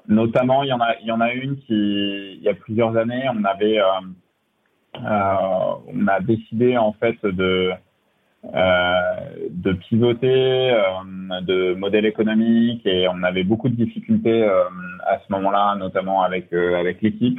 [0.08, 2.96] notamment il y en a il y en a une qui il y a plusieurs
[2.96, 3.78] années on avait
[4.94, 7.70] on a décidé en fait de
[8.44, 10.72] de pivoter
[11.42, 17.00] de modèle économique et on avait beaucoup de difficultés à ce moment-là, notamment avec avec
[17.00, 17.38] l'équipe.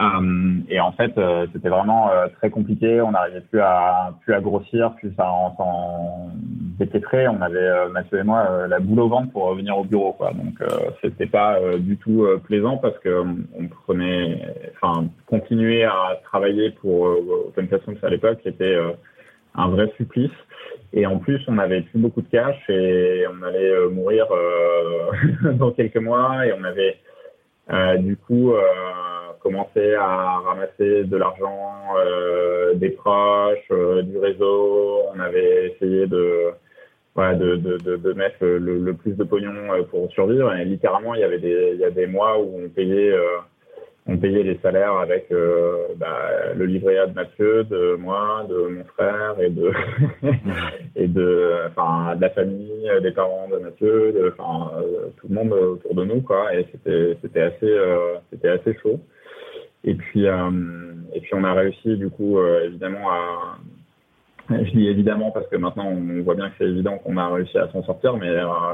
[0.00, 3.00] Euh, et en fait, euh, c'était vraiment euh, très compliqué.
[3.02, 6.30] On n'arrivait plus à plus à grossir, plus à s'en
[6.78, 7.28] dépêtrer.
[7.28, 10.32] On avait Mathieu et moi la boule au ventre pour revenir au bureau, quoi.
[10.32, 10.62] Donc
[11.02, 13.22] c'était pas du tout plaisant parce que
[13.58, 14.40] on prenait,
[14.80, 17.02] enfin, continuer à travailler pour
[17.48, 18.78] Open Classrooms à l'époque était
[19.54, 20.30] un vrai supplice.
[20.94, 25.52] Et en plus, on n'avait plus beaucoup de cash et on allait euh, mourir euh,
[25.54, 26.46] dans quelques mois.
[26.46, 26.96] Et on avait
[27.70, 28.52] euh, du coup
[29.42, 31.72] commencé à ramasser de l'argent
[32.74, 33.72] des proches,
[34.02, 35.02] du réseau.
[35.14, 36.50] On avait essayé de,
[37.16, 39.52] de, de, de, mettre le, le, plus de pognon
[39.90, 40.54] pour survivre.
[40.54, 43.12] Et littéralement, il y avait des, il y a des mois où on payait
[44.06, 48.56] on payait les salaires avec euh, bah, le livret A de Mathieu, de moi, de
[48.56, 49.70] mon frère et de
[50.96, 55.34] et de enfin de la famille, des parents de Mathieu, de, enfin euh, tout le
[55.34, 56.52] monde autour de nous quoi.
[56.54, 58.98] Et c'était c'était assez euh, c'était assez chaud.
[59.84, 63.58] Et puis et puis on a réussi du coup évidemment à
[64.50, 67.56] je dis évidemment parce que maintenant on voit bien que c'est évident qu'on a réussi
[67.58, 68.30] à s'en sortir, mais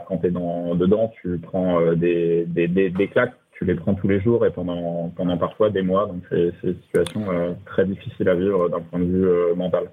[0.06, 3.94] quand tu es dans, dedans, tu prends des, des, des, des claques tu les prends
[3.94, 6.06] tous les jours et pendant, pendant parfois des mois.
[6.06, 9.90] Donc c'est une situation euh, très difficile à vivre d'un point de vue euh, mental.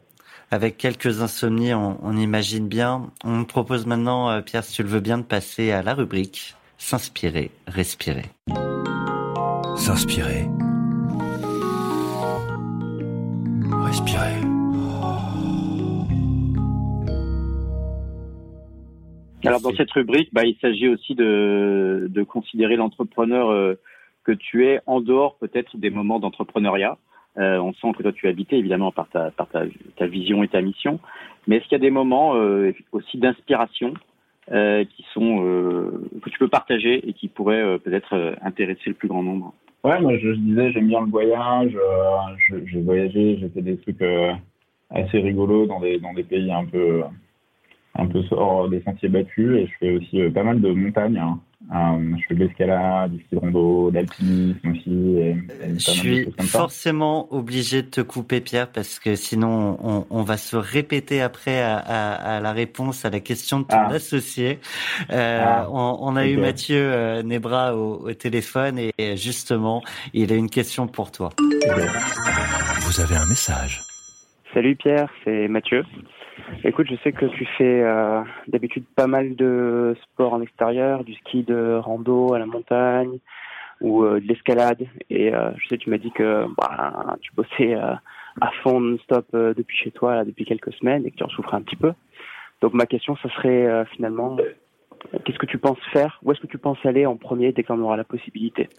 [0.51, 3.09] Avec quelques insomnies, on, imagine bien.
[3.24, 5.95] On me propose maintenant, euh, Pierre, si tu le veux bien, de passer à la
[5.95, 8.26] rubrique S'inspirer, respirer.
[9.76, 10.45] S'inspirer.
[13.86, 14.41] Respirer.
[19.45, 23.75] Alors dans cette rubrique, bah, il s'agit aussi de, de considérer l'entrepreneur euh,
[24.23, 26.97] que tu es en dehors peut-être des moments d'entrepreneuriat.
[27.38, 30.47] Euh, on sent que toi tu es habité évidemment par ta, par ta, vision et
[30.47, 30.99] ta mission,
[31.47, 33.93] mais est-ce qu'il y a des moments euh, aussi d'inspiration
[34.47, 35.43] qui sont
[36.21, 39.55] que tu peux partager et qui pourraient peut-être intéresser le plus grand nombre?
[39.86, 41.77] Ouais, moi je, disais j'aime bien le voyage,
[42.49, 44.03] j'ai voyagé, j'ai fait des trucs
[44.89, 47.03] assez rigolos dans des dans des pays un peu
[47.93, 51.19] un peu hors des sentiers battus et je fais aussi euh, pas mal de montagnes.
[51.19, 51.39] Hein.
[51.74, 55.18] Euh, je fais de l'escalade, du ski de rando, d'alpinisme aussi.
[55.18, 55.36] Et,
[55.74, 60.55] je suis forcément obligé de te couper, Pierre, parce que sinon on, on va se
[60.55, 63.93] répéter après à, à, à, la réponse à la question de ton ah.
[63.93, 64.59] associé.
[65.11, 65.68] Euh, ah.
[65.72, 69.82] on, on, a eu Mathieu euh, Nebra au, au, téléphone et justement,
[70.13, 71.30] il a une question pour toi.
[72.82, 73.82] Vous avez un message.
[74.53, 75.84] Salut Pierre, c'est Mathieu.
[76.64, 81.14] Écoute, je sais que tu fais euh, d'habitude pas mal de sports en extérieur, du
[81.16, 83.20] ski de rando à la montagne
[83.82, 84.86] ou euh, de l'escalade.
[85.10, 89.78] Et euh, je sais, tu m'as dit que bah, tu bossais à fond non-stop depuis
[89.78, 91.93] chez toi là, depuis quelques semaines et que tu en souffrais un petit peu.
[92.62, 94.38] Donc ma question, ce serait finalement,
[95.24, 96.20] qu'est-ce que tu penses faire?
[96.24, 98.70] Où est-ce que tu penses aller en premier dès qu'on aura la possibilité?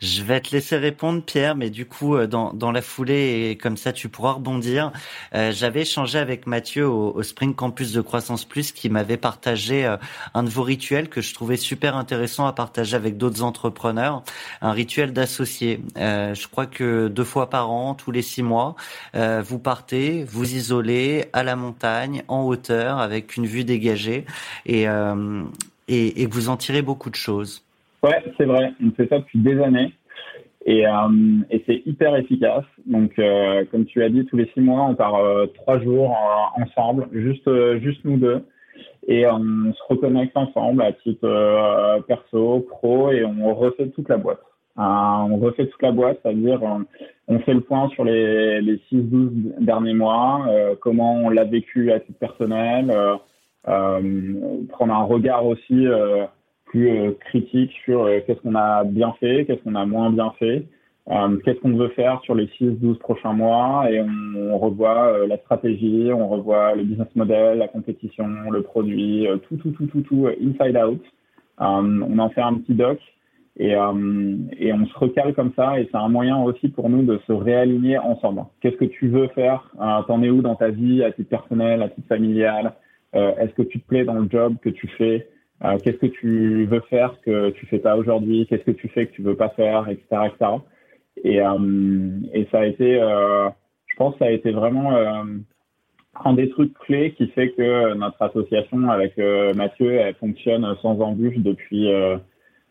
[0.00, 3.76] Je vais te laisser répondre, Pierre, mais du coup, euh, dans, la foulée, et comme
[3.76, 4.92] ça, tu pourras rebondir.
[5.34, 9.96] Euh, j'avais échangé avec Mathieu au, Spring Campus de Croissance Plus, qui m'avait partagé euh,
[10.34, 14.22] un de vos rituels que je trouvais super intéressant à partager avec d'autres entrepreneurs,
[14.60, 15.80] un rituel d'associé.
[15.96, 18.74] je crois que deux fois par an, tous les six mois,
[19.14, 24.24] vous partez, vous isolez à la montagne, en hauteur, avec une vue dégagée,
[24.66, 24.86] et,
[25.88, 27.62] et, vous en tirez beaucoup de choses.
[28.02, 28.72] Ouais, c'est vrai.
[28.84, 29.92] On fait ça depuis des années.
[30.64, 30.92] Et, euh,
[31.66, 32.64] c'est hyper efficace.
[32.86, 36.16] Donc, euh, comme tu as dit, tous les six mois, on part euh, trois jours
[36.56, 37.48] ensemble, juste,
[37.80, 38.44] juste nous deux.
[39.08, 44.40] Et on se reconnecte ensemble à titre perso, pro, et on refait toute la boîte.
[44.76, 46.60] on refait toute la boîte, c'est-à-dire
[47.26, 50.46] on fait le point sur les, les 6-12 derniers mois,
[50.80, 52.92] comment on l'a vécu à titre personnel,
[53.64, 55.86] prendre un regard aussi
[56.72, 60.32] plus euh, critique sur euh, qu'est-ce qu'on a bien fait, qu'est-ce qu'on a moins bien
[60.38, 60.66] fait,
[61.10, 63.90] euh, qu'est-ce qu'on veut faire sur les 6-12 prochains mois.
[63.90, 69.56] Et on, revoit la stratégie, on revoit le business model, la compétition, le produit, tout,
[69.56, 71.02] tout, tout, tout, tout, inside out.
[71.58, 72.98] on en fait un petit doc.
[73.58, 75.80] Et, et on se recale comme ça.
[75.80, 78.44] Et c'est un moyen aussi pour nous de se réaligner ensemble.
[78.60, 79.68] Qu'est-ce que tu veux faire?
[80.06, 82.74] T'en es où dans ta vie, à titre personnel, à titre familial?
[83.14, 85.28] Est-ce que tu te plais dans le job que tu fais?
[85.64, 88.46] Euh, qu'est-ce que tu veux faire que tu fais pas aujourd'hui?
[88.48, 90.50] Qu'est-ce que tu fais que tu veux pas faire, etc., etc.
[91.22, 93.48] Et, euh, et ça a été, euh,
[93.86, 94.92] je pense, ça a été vraiment
[96.24, 99.16] un des trucs clés qui fait que notre association avec
[99.54, 101.88] Mathieu elle fonctionne sans embûche depuis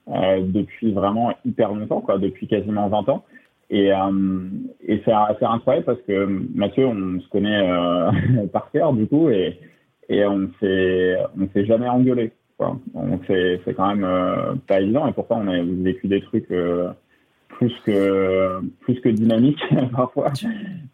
[0.07, 3.23] depuis vraiment hyper longtemps, quoi, depuis quasiment 20 ans.
[3.69, 3.91] Et,
[4.85, 6.25] et c'est assez incroyable parce que
[6.55, 9.59] Mathieu, on se connaît par cœur du coup, et,
[10.11, 12.31] et on s'est on s'est jamais engueulé.
[12.93, 16.91] Donc c'est quand même euh, pas évident et pourtant on a vécu des trucs euh,
[17.47, 19.63] plus que plus que dynamiques
[19.95, 20.31] parfois.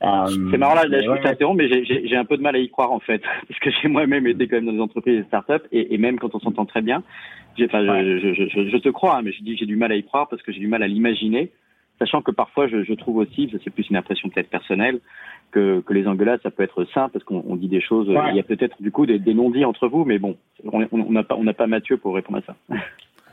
[0.03, 2.91] Euh, c'est marrant là, je t'interromps, mais j'ai un peu de mal à y croire
[2.93, 5.67] en fait, parce que j'ai moi-même été quand même dans des entreprises et des startups
[5.73, 7.03] et, et même quand on s'entend très bien,
[7.61, 9.95] enfin je, je, je, je, te crois, hein, mais je dis j'ai du mal à
[9.95, 11.51] y croire parce que j'ai du mal à l'imaginer,
[11.99, 14.99] sachant que parfois je, trouve aussi, c'est plus une impression peut-être personnelle,
[15.51, 18.07] que, que les engueulades, ça peut être simple parce qu'on dit des choses.
[18.07, 20.35] Il y a peut-être du coup des, des non-dits entre vous, mais bon,
[20.71, 22.55] on n'a pas, on pas Mathieu pour répondre à ça.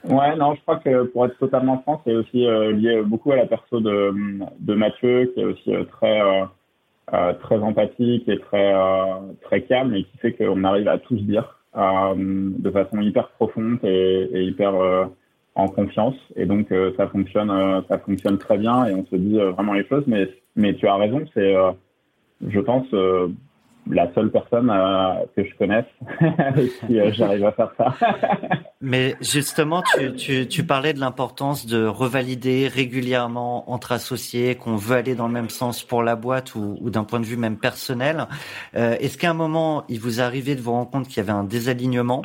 [0.09, 3.37] Ouais, non, je crois que pour être totalement franc, c'est aussi euh, lié beaucoup à
[3.37, 4.13] la perso de,
[4.61, 8.75] de Mathieu, qui est aussi euh, très euh, très empathique et très
[9.43, 13.79] très calme, et qui fait qu'on arrive à tout se dire de façon hyper profonde
[13.83, 14.75] et, et hyper
[15.55, 16.17] en confiance.
[16.37, 20.05] Et donc ça fonctionne ça fonctionne très bien et on se dit vraiment les choses.
[20.07, 21.55] Mais mais tu as raison, c'est
[22.47, 22.87] je pense
[23.91, 25.85] la seule personne euh, que je connaisse
[26.87, 27.95] qui euh, j'arrive à faire ça.
[28.81, 34.97] Mais justement, tu, tu, tu parlais de l'importance de revalider régulièrement entre associés, qu'on veut
[34.97, 37.57] aller dans le même sens pour la boîte ou, ou d'un point de vue même
[37.57, 38.29] personnel.
[38.77, 41.33] Euh, Est-ce qu'à un moment, il vous arrivait de vous rendre compte qu'il y avait
[41.33, 42.23] un désalignement,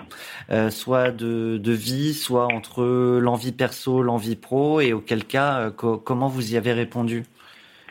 [0.51, 2.84] euh, soit de, de, vie, soit entre
[3.20, 7.24] l'envie perso, l'envie pro, et auquel cas, comment vous y avez répondu?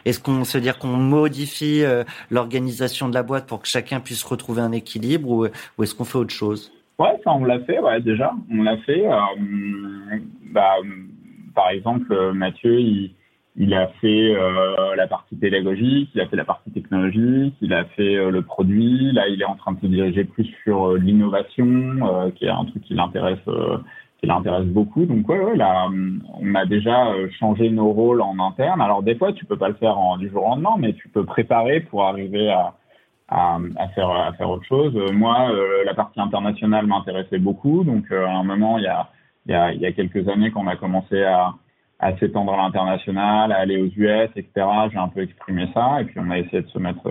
[0.09, 4.25] Est-ce qu'on se dire qu'on modifie euh, l'organisation de la boîte pour que chacun puisse
[4.25, 5.45] retrouver un équilibre ou,
[5.83, 6.73] est-ce qu'on fait autre chose?
[6.99, 9.07] Ouais, ça on l'a fait, déjà, on l'a fait.
[9.07, 10.19] Euh,
[10.53, 10.75] bah,
[11.55, 16.71] par exemple, Mathieu, il, a fait euh, la partie pédagogique, il a fait la partie
[16.71, 19.13] technologique, il a fait le produit.
[19.13, 22.83] Là, il est en train de se diriger plus sur l'innovation, qui est un truc
[22.83, 23.39] qui l'intéresse
[24.19, 25.07] qui l'intéresse beaucoup.
[25.07, 25.89] Donc ouais, ouais là,
[26.41, 28.81] on a déjà euh, changé nos rôles en interne.
[28.81, 31.25] Alors des fois, tu peux pas le faire du jour au lendemain, mais tu peux
[31.25, 32.75] préparer pour arriver à,
[33.95, 34.97] faire autre chose.
[34.97, 39.93] Euh, moi, euh, la partie internationale m'intéressait beaucoup, donc à un moment, il y a
[39.93, 41.55] quelques années qu'on a commencé à
[42.19, 44.67] s'étendre à l'international, à aller aux US, etc.
[44.93, 47.09] J'ai un peu exprimé ça, et puis on a essayé de se mettre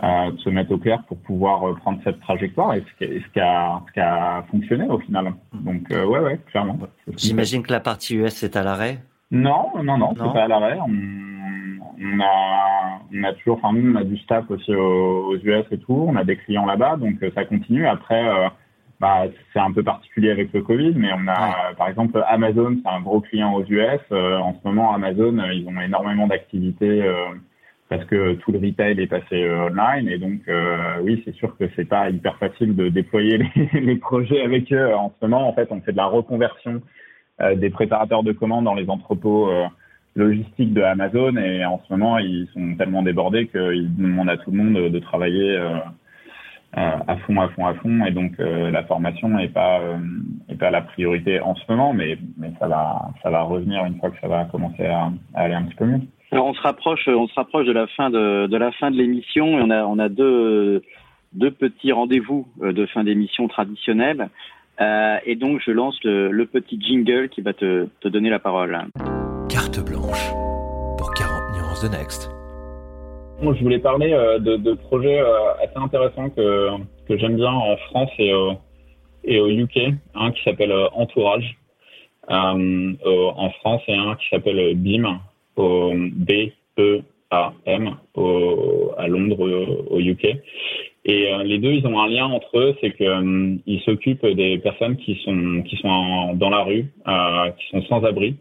[0.00, 3.80] de se mettre au clair pour pouvoir euh, prendre cette trajectoire et ce qui, a,
[3.86, 5.32] ce qui a fonctionné au final.
[5.52, 6.78] Donc euh, ouais, ouais, clairement.
[7.16, 8.98] J'imagine que la partie US est à l'arrêt.
[9.30, 10.78] Non, non, non, c'est pas à l'arrêt.
[10.80, 15.78] On, a, on a toujours, enfin nous, on a du staff aussi aux, US et
[15.78, 16.06] tout.
[16.08, 17.86] On a des clients là-bas, donc euh, ça continue.
[17.86, 18.22] Après,
[18.98, 22.90] bah, c'est un peu particulier avec le Covid, mais on a, par exemple, Amazon, c'est
[22.90, 24.00] un gros client aux US.
[24.10, 27.02] en ce moment, Amazon, ils ont énormément d'activités
[27.92, 30.08] parce que tout le retail est passé euh, online.
[30.08, 33.38] Et donc euh, oui c'est sûr que c'est pas hyper facile de déployer
[33.74, 34.94] les, projets avec eux.
[34.94, 36.80] En ce moment en fait on fait de la reconversion
[37.42, 39.50] euh, des préparateurs de commandes dans les entrepôts
[40.16, 41.36] logistiques de Amazon.
[41.36, 44.98] Et en ce moment ils sont tellement débordés qu'ils demandent à tout le monde de
[44.98, 45.58] travailler
[46.72, 48.06] à fond à fond à fond.
[48.06, 49.82] Et donc la formation n'est pas
[50.48, 54.20] la priorité en ce moment mais mais ça va ça va revenir une fois que
[54.22, 56.00] ça va commencer à, à aller un petit peu mieux.
[56.32, 58.96] Alors on se rapproche, on se rapproche de la fin de, de la fin de
[58.96, 60.82] l'émission et on a, on a deux,
[61.34, 64.30] deux petits rendez-vous euh, de fin d'émission traditionnels.
[64.80, 68.38] Euh, et donc je lance le, le, petit jingle qui va te, te donner la
[68.38, 68.78] parole.
[69.50, 70.32] Carte blanche
[70.96, 72.30] pour 40 nuances de Next.
[73.42, 76.70] Bon, je voulais parler euh, de, de projets euh, assez intéressants que,
[77.08, 78.52] que j'aime bien en France et, au,
[79.24, 79.92] et au UK.
[80.14, 81.58] Un qui s'appelle Entourage
[82.28, 85.20] en France et un qui s'appelle BIM
[85.56, 87.96] au B-E-A-M
[88.98, 90.36] à Londres, au UK.
[91.04, 94.58] Et euh, les deux, ils ont un lien entre eux, c'est qu'ils euh, s'occupent des
[94.58, 98.36] personnes qui sont qui sont dans la rue, euh, qui sont sans abri.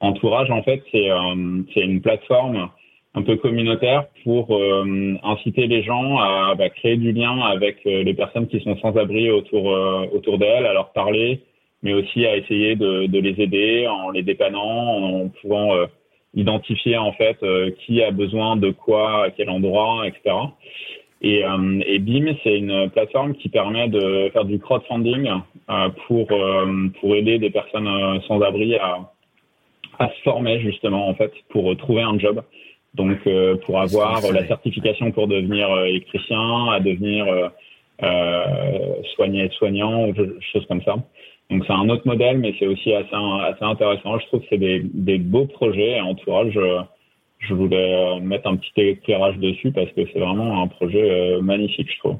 [0.00, 1.08] Entourage, en fait, c'est
[1.74, 2.70] c'est une plateforme
[3.14, 4.56] un peu communautaire pour
[5.24, 9.28] inciter les gens à bah, créer du lien avec les personnes qui sont sans abri
[9.30, 9.64] autour
[10.12, 11.40] autour d'elles, à leur parler,
[11.82, 15.74] mais aussi à essayer de, de les aider en les dépannant, en pouvant
[16.34, 20.36] identifier en fait euh, qui a besoin de quoi, à quel endroit, etc.
[21.20, 25.28] Et, euh, et BIM, c'est une plateforme qui permet de faire du crowdfunding
[25.70, 26.28] euh, pour
[27.00, 29.10] pour aider des personnes sans abri à
[29.98, 32.42] à se former justement en fait pour trouver un job.
[32.94, 33.18] Donc
[33.64, 37.26] pour avoir la certification pour devenir électricien, à devenir
[39.14, 40.14] soigné soignant ou
[40.52, 40.96] choses comme ça.
[41.50, 44.18] Donc c'est un autre modèle, mais c'est aussi assez, assez intéressant.
[44.18, 46.00] Je trouve que c'est des, des beaux projets.
[46.00, 46.80] Entourage, je,
[47.38, 51.40] je voulais euh, mettre un petit éclairage dessus parce que c'est vraiment un projet euh,
[51.40, 52.16] magnifique, je trouve.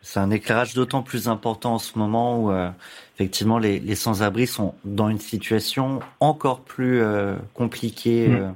[0.00, 2.68] C'est un éclairage d'autant plus important en ce moment où euh,
[3.16, 8.54] effectivement les, les sans-abri sont dans une situation encore plus euh, compliquée mm.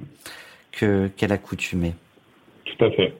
[0.71, 1.93] que qu'à l'accoutumée.
[2.63, 3.13] Tout à fait.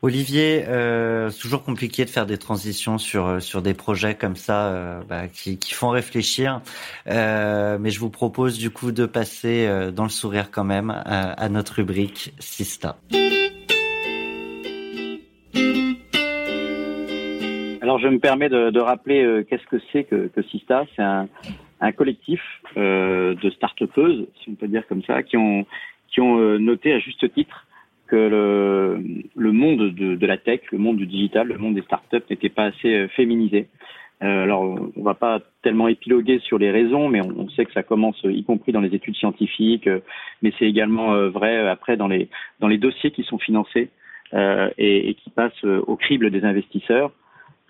[0.00, 4.36] Olivier, euh, c'est toujours compliqué de faire des transitions sur euh, sur des projets comme
[4.36, 6.60] ça euh, bah, qui, qui, font réfléchir,
[7.08, 10.90] euh, mais je vous propose du coup de passer euh, dans le sourire quand même
[10.90, 12.96] à, à notre rubrique Sista.
[17.82, 20.84] Alors je me permets de, de rappeler euh, qu'est-ce que c'est que, que Sista.
[20.94, 21.28] C'est un,
[21.80, 22.40] un collectif
[22.76, 25.66] de start-upeuses, si on peut dire comme ça, qui ont
[26.08, 27.66] qui ont noté à juste titre
[28.08, 28.16] que
[29.36, 32.64] le monde de, la tech, le monde du digital, le monde des startups n'était pas
[32.64, 33.68] assez féminisé.
[34.20, 34.62] alors,
[34.96, 38.42] on va pas tellement épiloguer sur les raisons, mais on, sait que ça commence, y
[38.44, 39.88] compris dans les études scientifiques,
[40.42, 42.28] mais c'est également vrai après dans les
[42.60, 43.90] dans les dossiers qui sont financés
[44.34, 47.12] et, et, qui passent au crible des investisseurs.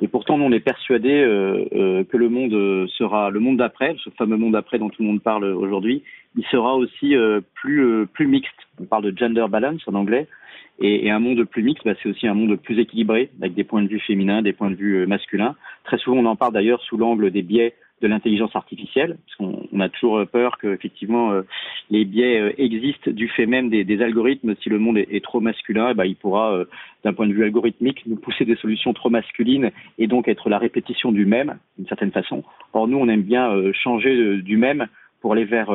[0.01, 3.97] Et pourtant, on est persuadé euh, euh, que le monde euh, sera le monde d'après,
[4.05, 6.05] ce fameux monde d'après dont tout le monde parle aujourd'hui,
[6.37, 7.16] il sera aussi
[7.55, 8.55] plus plus mixte.
[8.81, 10.29] On parle de gender balance en anglais,
[10.79, 13.65] et, et un monde plus mixte, bah, c'est aussi un monde plus équilibré, avec des
[13.65, 15.57] points de vue féminins, des points de vue masculins.
[15.85, 19.69] Très souvent, on en parle d'ailleurs sous l'angle des biais de l'intelligence artificielle, parce qu'on
[19.73, 21.43] on a toujours peur que effectivement euh,
[21.91, 24.55] les biais euh, existent du fait même des, des algorithmes.
[24.62, 26.65] Si le monde est, trop masculin, eh ben, il pourra, euh,
[27.05, 30.59] d'un point de vue algorithmique, nous pousser des solutions trop masculines et donc être la
[30.59, 32.45] répétition du même, d'une certaine façon.
[32.73, 34.87] Or nous, on aime bien changer du même
[35.20, 35.70] pour aller vers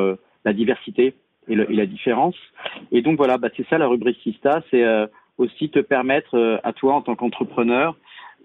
[0.45, 1.13] la diversité
[1.47, 2.35] et, le, et, la différence.
[2.91, 4.83] Et donc voilà, bah, c'est ça la rubrique Sista, c'est
[5.37, 7.95] aussi te permettre à toi en tant qu'entrepreneur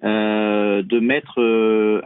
[0.03, 1.39] de mettre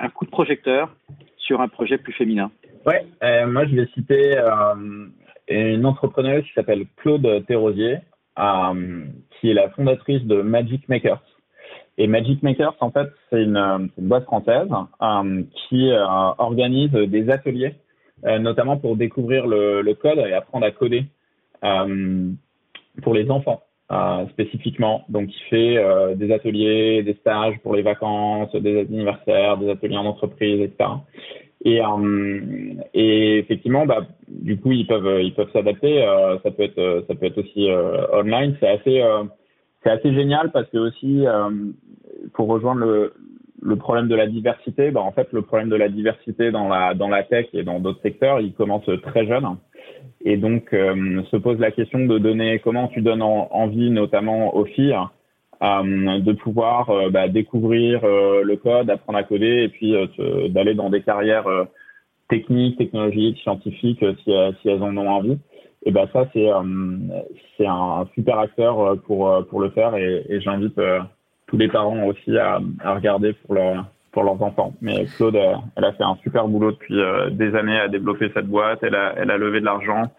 [0.00, 0.94] un coup de projecteur
[1.42, 2.50] sur un projet plus féminin
[2.84, 5.06] Ouais, euh, moi je vais citer euh,
[5.48, 7.98] une entrepreneuse qui s'appelle Claude Thérosier,
[8.38, 11.22] euh, qui est la fondatrice de Magic Makers.
[11.98, 14.68] Et Magic Makers, en fait, c'est une, boîte française
[15.68, 15.90] qui
[16.38, 17.74] organise des ateliers,
[18.24, 21.04] notamment pour découvrir le, code et apprendre à coder
[21.60, 23.62] pour les enfants.
[24.30, 25.04] Spécifiquement.
[25.10, 30.06] Donc, il fait des ateliers, des stages pour les vacances, des anniversaires, des ateliers en
[30.06, 30.88] entreprise, etc.
[31.64, 36.02] Et, euh, et effectivement, bah, du coup, ils peuvent ils peuvent s'adapter.
[36.04, 38.56] Euh, ça peut être ça peut être aussi euh, online.
[38.58, 39.02] C'est assez
[39.82, 41.24] c'est assez génial parce que aussi
[42.34, 43.12] pour rejoindre le
[43.64, 46.94] le problème de la diversité, bah, en fait, le problème de la diversité dans la
[46.94, 49.46] dans la tech et dans d'autres secteurs, il commence très jeune.
[50.24, 54.96] Et donc, se pose la question de donner comment tu donnes envie, notamment aux filles,
[55.62, 59.94] euh, de pouvoir euh, bah, découvrir euh, le code, apprendre à coder et puis
[60.48, 61.46] d'aller dans des carrières
[62.28, 65.38] techniques, technologiques, scientifiques si, elles en ont envie.
[65.84, 66.48] Et ben ça c'est
[67.56, 70.80] c'est un super acteur pour pour le faire et, et j'invite
[71.46, 74.74] tous les parents aussi à, à regarder pour leur pour leurs enfants.
[74.80, 77.00] Mais Claude, elle a fait un super boulot depuis
[77.32, 78.80] des années à développer cette boîte.
[78.82, 80.10] Elle a, elle a levé de l'argent.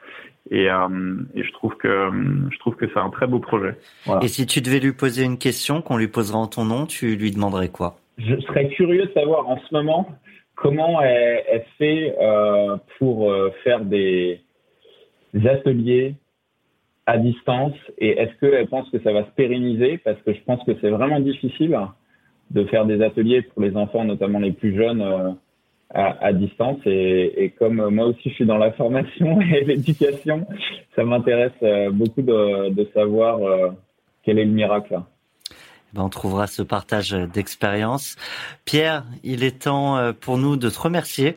[0.52, 2.10] Et, euh, et, je trouve que
[2.52, 3.78] je trouve que c'est un très beau projet.
[4.06, 4.24] Voilà.
[4.24, 7.15] Et si tu devais lui poser une question qu'on lui posera en ton nom, tu
[7.15, 7.95] lui demanderais quoi?
[8.18, 10.07] Je serais curieux de savoir en ce moment
[10.56, 14.41] comment elle, elle fait euh, pour euh, faire des,
[15.34, 16.15] des ateliers
[17.06, 19.98] à distance et est-ce qu'elle pense que ça va se pérenniser?
[19.98, 21.78] Parce que je pense que c'est vraiment difficile
[22.54, 25.32] de faire des ateliers pour les enfants, notamment les plus jeunes, euh,
[25.94, 26.78] à, à distance.
[26.86, 30.48] Et, et, comme moi aussi je suis dans la formation et l'éducation,
[30.96, 33.72] ça m'intéresse euh, beaucoup de, de savoir euh,
[34.24, 35.00] quel est le miracle.
[35.94, 38.16] Ben, on trouvera ce partage d'expérience.
[38.66, 41.36] Pierre, il est temps pour nous de te remercier.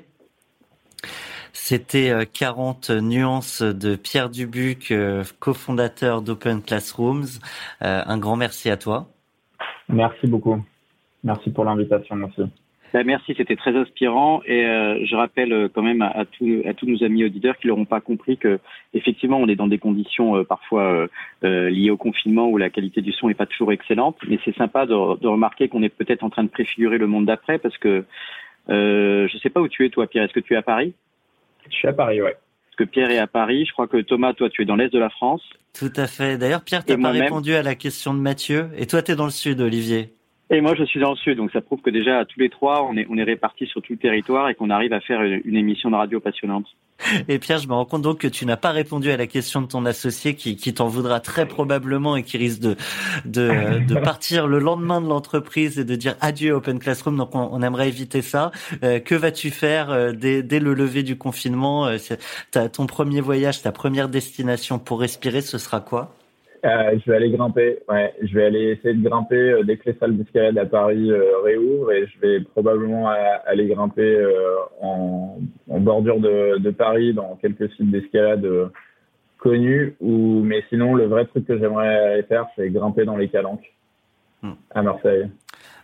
[1.53, 4.95] C'était 40 nuances de Pierre Dubuc,
[5.41, 7.27] cofondateur d'Open Classrooms.
[7.81, 9.09] Un grand merci à toi.
[9.91, 10.63] Merci beaucoup.
[11.27, 12.49] Merci pour l'invitation aussi.
[12.95, 16.63] Ben, merci, c'était très inspirant et euh, je rappelle euh, quand même à, à, tous,
[16.65, 18.61] à tous nos amis auditeurs qui n'auront pas compris que
[18.95, 21.09] effectivement on est dans des conditions euh, parfois
[21.43, 24.57] euh, liées au confinement où la qualité du son n'est pas toujours excellente, mais c'est
[24.57, 27.77] sympa de, de remarquer qu'on est peut-être en train de préfigurer le monde d'après parce
[27.77, 28.05] que
[28.69, 30.95] je ne sais pas où tu es toi Pierre, est-ce que tu es à Paris?
[31.69, 32.37] Je suis à Paris, ouais.
[32.69, 34.93] Parce que Pierre est à Paris, je crois que Thomas, toi tu es dans l'est
[34.93, 35.43] de la France.
[35.79, 36.39] Tout à fait.
[36.39, 39.17] D'ailleurs Pierre, tu n'as pas répondu à la question de Mathieu et toi tu es
[39.17, 40.16] dans le sud Olivier.
[40.49, 42.87] Et moi, je suis dans le sud, donc ça prouve que déjà, tous les trois,
[42.89, 45.57] on est, on est répartis sur tout le territoire et qu'on arrive à faire une,
[45.57, 46.67] émission de radio passionnante.
[47.29, 49.61] Et Pierre, je me rends compte donc que tu n'as pas répondu à la question
[49.61, 52.77] de ton associé qui, qui t'en voudra très probablement et qui risque de,
[53.25, 57.17] de, de partir le lendemain de l'entreprise et de dire adieu Open Classroom.
[57.17, 58.53] Donc, on, on aimerait éviter ça.
[58.85, 61.89] Euh, que vas-tu faire euh, dès, dès, le lever du confinement?
[61.89, 61.99] Euh,
[62.73, 66.15] Ton premier voyage, ta première destination pour respirer, ce sera quoi?
[66.67, 67.79] Euh, je vais aller grimper.
[67.89, 71.11] Ouais, je vais aller essayer de grimper euh, dès que les salles d'escalade à Paris
[71.11, 73.09] euh, réouvrent et je vais probablement
[73.47, 75.39] aller grimper euh, en,
[75.71, 78.67] en, bordure de, de, Paris dans quelques sites d'escalade euh,
[79.39, 79.95] connus.
[80.01, 83.73] Ou mais sinon, le vrai truc que j'aimerais aller faire, c'est grimper dans les calanques
[84.43, 84.53] hmm.
[84.75, 85.29] à Marseille.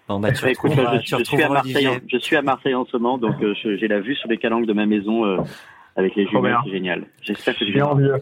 [0.08, 2.96] Bon, bah, tu Écoute, je, suis à Marseille, en, je suis à Marseille en ce
[2.96, 5.44] moment, donc j'ai la vue sur les calanques de ma maison
[5.94, 7.04] avec les jumelles, c'est génial.
[7.22, 8.20] J'espère que je vais.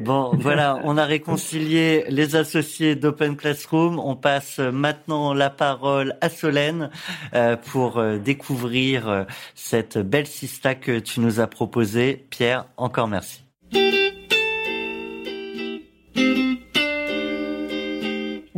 [0.00, 3.98] Bon, voilà, on a réconcilié les associés d'Open Classroom.
[3.98, 6.90] On passe maintenant la parole à Solène
[7.34, 9.24] euh, pour euh, découvrir euh,
[9.54, 12.26] cette belle sista que tu nous as proposée.
[12.30, 13.42] Pierre, encore merci.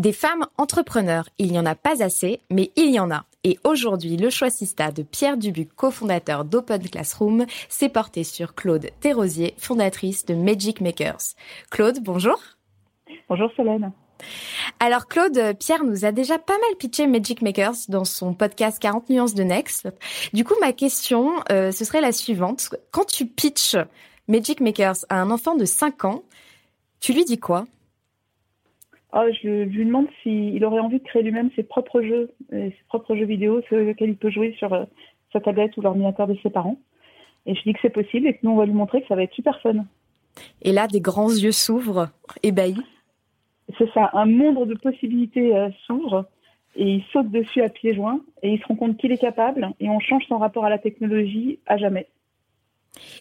[0.00, 3.26] Des femmes entrepreneurs, il n'y en a pas assez, mais il y en a.
[3.44, 9.52] Et aujourd'hui, le choixista de Pierre Dubuc, cofondateur d'Open Classroom, s'est porté sur Claude Thérosier,
[9.58, 11.34] fondatrice de Magic Makers.
[11.70, 12.40] Claude, bonjour.
[13.28, 13.92] Bonjour Solène.
[14.78, 19.10] Alors Claude, Pierre nous a déjà pas mal pitché Magic Makers dans son podcast 40
[19.10, 19.86] nuances de Next.
[20.32, 22.74] Du coup, ma question, euh, ce serait la suivante.
[22.90, 23.76] Quand tu pitches
[24.28, 26.22] Magic Makers à un enfant de 5 ans,
[27.00, 27.66] tu lui dis quoi?
[29.12, 33.16] Ah, je, lui demande s'il aurait envie de créer lui-même ses propres jeux, ses propres
[33.16, 34.84] jeux vidéo, ceux auxquels il peut jouer sur euh,
[35.32, 36.78] sa tablette ou l'ordinateur de ses parents.
[37.46, 39.16] Et je dis que c'est possible et que nous, on va lui montrer que ça
[39.16, 39.84] va être super fun.
[40.62, 42.10] Et là, des grands yeux s'ouvrent,
[42.42, 42.82] ébahis.
[43.78, 46.26] C'est ça, un monde de possibilités euh, s'ouvre
[46.76, 49.70] et il saute dessus à pieds joints et il se rend compte qu'il est capable
[49.80, 52.06] et on change son rapport à la technologie à jamais.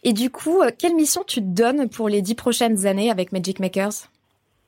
[0.04, 3.32] Et du coup, euh, quelle mission tu te donnes pour les dix prochaines années avec
[3.32, 4.10] Magic Makers?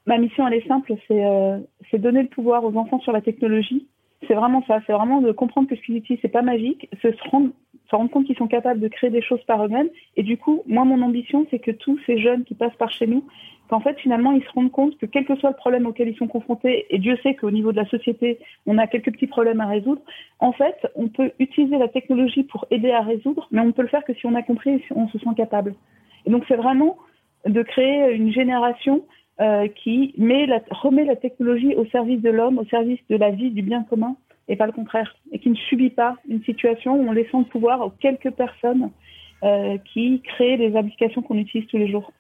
[0.07, 1.60] Ma mission, elle est simple, euh,
[1.90, 3.88] c'est donner le pouvoir aux enfants sur la technologie.
[4.28, 7.07] C'est vraiment ça, c'est vraiment de comprendre que ce qu'ils utilisent, c'est pas magique, se
[7.30, 7.52] rendre,
[7.90, 9.90] se rendre compte qu'ils sont capables de créer des choses par eux-mêmes.
[10.15, 13.07] Et du coup, moi, mon ambition, c'est que tous ces jeunes qui passent par chez
[13.07, 13.26] nous,
[13.69, 16.18] qu'en fait, finalement, ils se rendent compte que quel que soit le problème auquel ils
[16.18, 19.61] sont confrontés, et Dieu sait qu'au niveau de la société, on a quelques petits problèmes
[19.61, 20.02] à résoudre,
[20.40, 23.84] en fait, on peut utiliser la technologie pour aider à résoudre, mais on ne peut
[23.84, 25.76] le faire que si on a compris et si on se sent capable.
[26.26, 26.98] Et donc, c'est vraiment
[27.45, 29.03] de créer une génération
[29.41, 33.31] euh, qui met la, remet la technologie au service de l'homme, au service de la
[33.31, 34.15] vie, du bien commun,
[34.47, 37.43] et pas le contraire, et qui ne subit pas une situation où on laisse le
[37.45, 38.91] pouvoir aux quelques personnes
[39.43, 42.11] euh, qui créent les applications qu'on utilise tous les jours.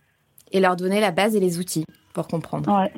[0.51, 2.75] Et leur donner la base et les outils pour comprendre.
[2.75, 2.91] Ouais.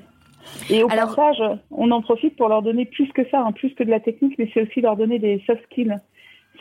[0.70, 1.42] Et au passage,
[1.72, 4.38] on en profite pour leur donner plus que ça, hein, plus que de la technique,
[4.38, 5.98] mais c'est aussi leur donner des soft skills.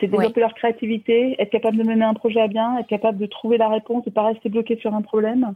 [0.01, 3.26] C'est développer leur créativité, être capable de mener un projet à bien, être capable de
[3.26, 5.55] trouver la réponse, de ne pas rester bloqué sur un problème.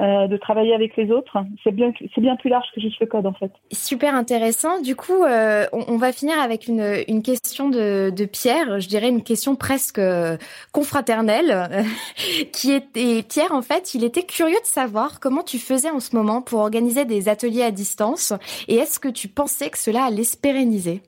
[0.00, 1.36] Euh, de travailler avec les autres.
[1.62, 3.52] C'est bien, c'est bien plus large que juste le code en fait.
[3.72, 4.80] Super intéressant.
[4.80, 8.80] Du coup, euh, on, va finir avec une, une question de, de, Pierre.
[8.80, 10.38] Je dirais une question presque euh,
[10.72, 11.68] confraternelle,
[12.54, 13.52] qui était Pierre.
[13.52, 17.04] En fait, il était curieux de savoir comment tu faisais en ce moment pour organiser
[17.04, 18.32] des ateliers à distance,
[18.68, 21.02] et est-ce que tu pensais que cela allait se pérenniser?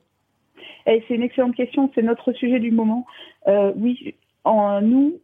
[0.85, 1.89] Eh, C'est une excellente question.
[1.95, 3.07] C'est notre sujet du moment.
[3.47, 4.13] oui,
[4.43, 5.15] en, nous,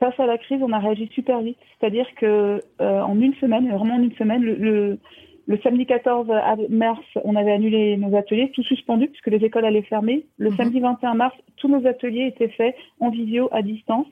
[0.00, 1.58] face à la crise, on a réagi super vite.
[1.78, 4.98] C'est-à-dire que euh, en une semaine, vraiment en une semaine, le,
[5.46, 6.28] le, samedi 14
[6.68, 10.26] mars, on avait annulé nos ateliers, tout suspendu puisque les écoles allaient fermer.
[10.36, 10.56] Le mhm.
[10.56, 14.06] samedi 21 mars, tous nos ateliers étaient faits en visio à distance.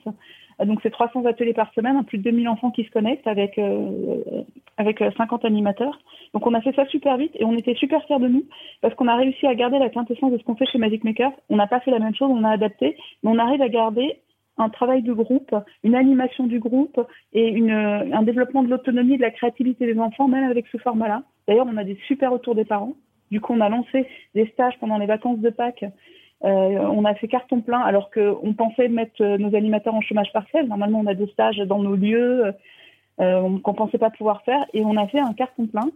[0.65, 4.43] Donc c'est 300 ateliers par semaine, plus de 2000 enfants qui se connectent avec euh,
[4.77, 5.99] avec 50 euh, animateurs.
[6.33, 8.43] Donc on a fait ça super vite et on était super fiers de nous
[8.81, 11.31] parce qu'on a réussi à garder la quintessence de ce qu'on fait chez Magic Maker.
[11.49, 14.19] On n'a pas fait la même chose, on a adapté, mais on arrive à garder
[14.57, 16.99] un travail de groupe, une animation du groupe
[17.33, 21.23] et un développement de l'autonomie et de la créativité des enfants, même avec ce format-là.
[21.47, 22.93] D'ailleurs, on a des super retours des parents.
[23.31, 25.85] Du coup, on a lancé des stages pendant les vacances de Pâques.
[26.43, 30.67] Euh, on a fait carton plein alors qu'on pensait mettre nos animateurs en chômage partiel.
[30.67, 32.53] Normalement, on a des stages dans nos lieux
[33.19, 35.89] euh, qu'on pensait pas pouvoir faire et on a fait un carton plein.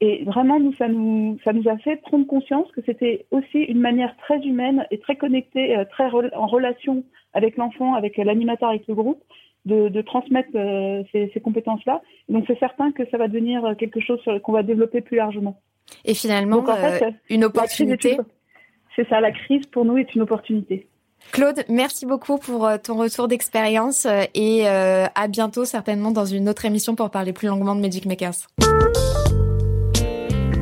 [0.00, 3.80] Et vraiment, nous, ça nous, ça nous a fait prendre conscience que c'était aussi une
[3.80, 7.02] manière très humaine et très connectée, euh, très en relation
[7.32, 9.22] avec l'enfant, avec l'animateur, avec le groupe,
[9.64, 12.02] de, de transmettre euh, ces, ces compétences-là.
[12.28, 15.60] Donc, c'est certain que ça va devenir quelque chose qu'on va développer plus largement.
[16.04, 18.18] Et finalement, en fait, euh, une opportunité.
[18.96, 20.88] C'est ça, la crise pour nous est une opportunité.
[21.32, 26.94] Claude, merci beaucoup pour ton retour d'expérience et à bientôt certainement dans une autre émission
[26.94, 28.46] pour parler plus longuement de Magic Makers.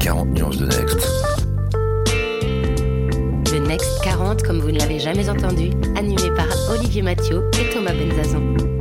[0.05, 0.99] 40 nuances de Next.
[3.51, 7.95] Le Next 40, comme vous ne l'avez jamais entendu, animé par Olivier Mathieu et Thomas
[7.95, 8.74] Benzazon.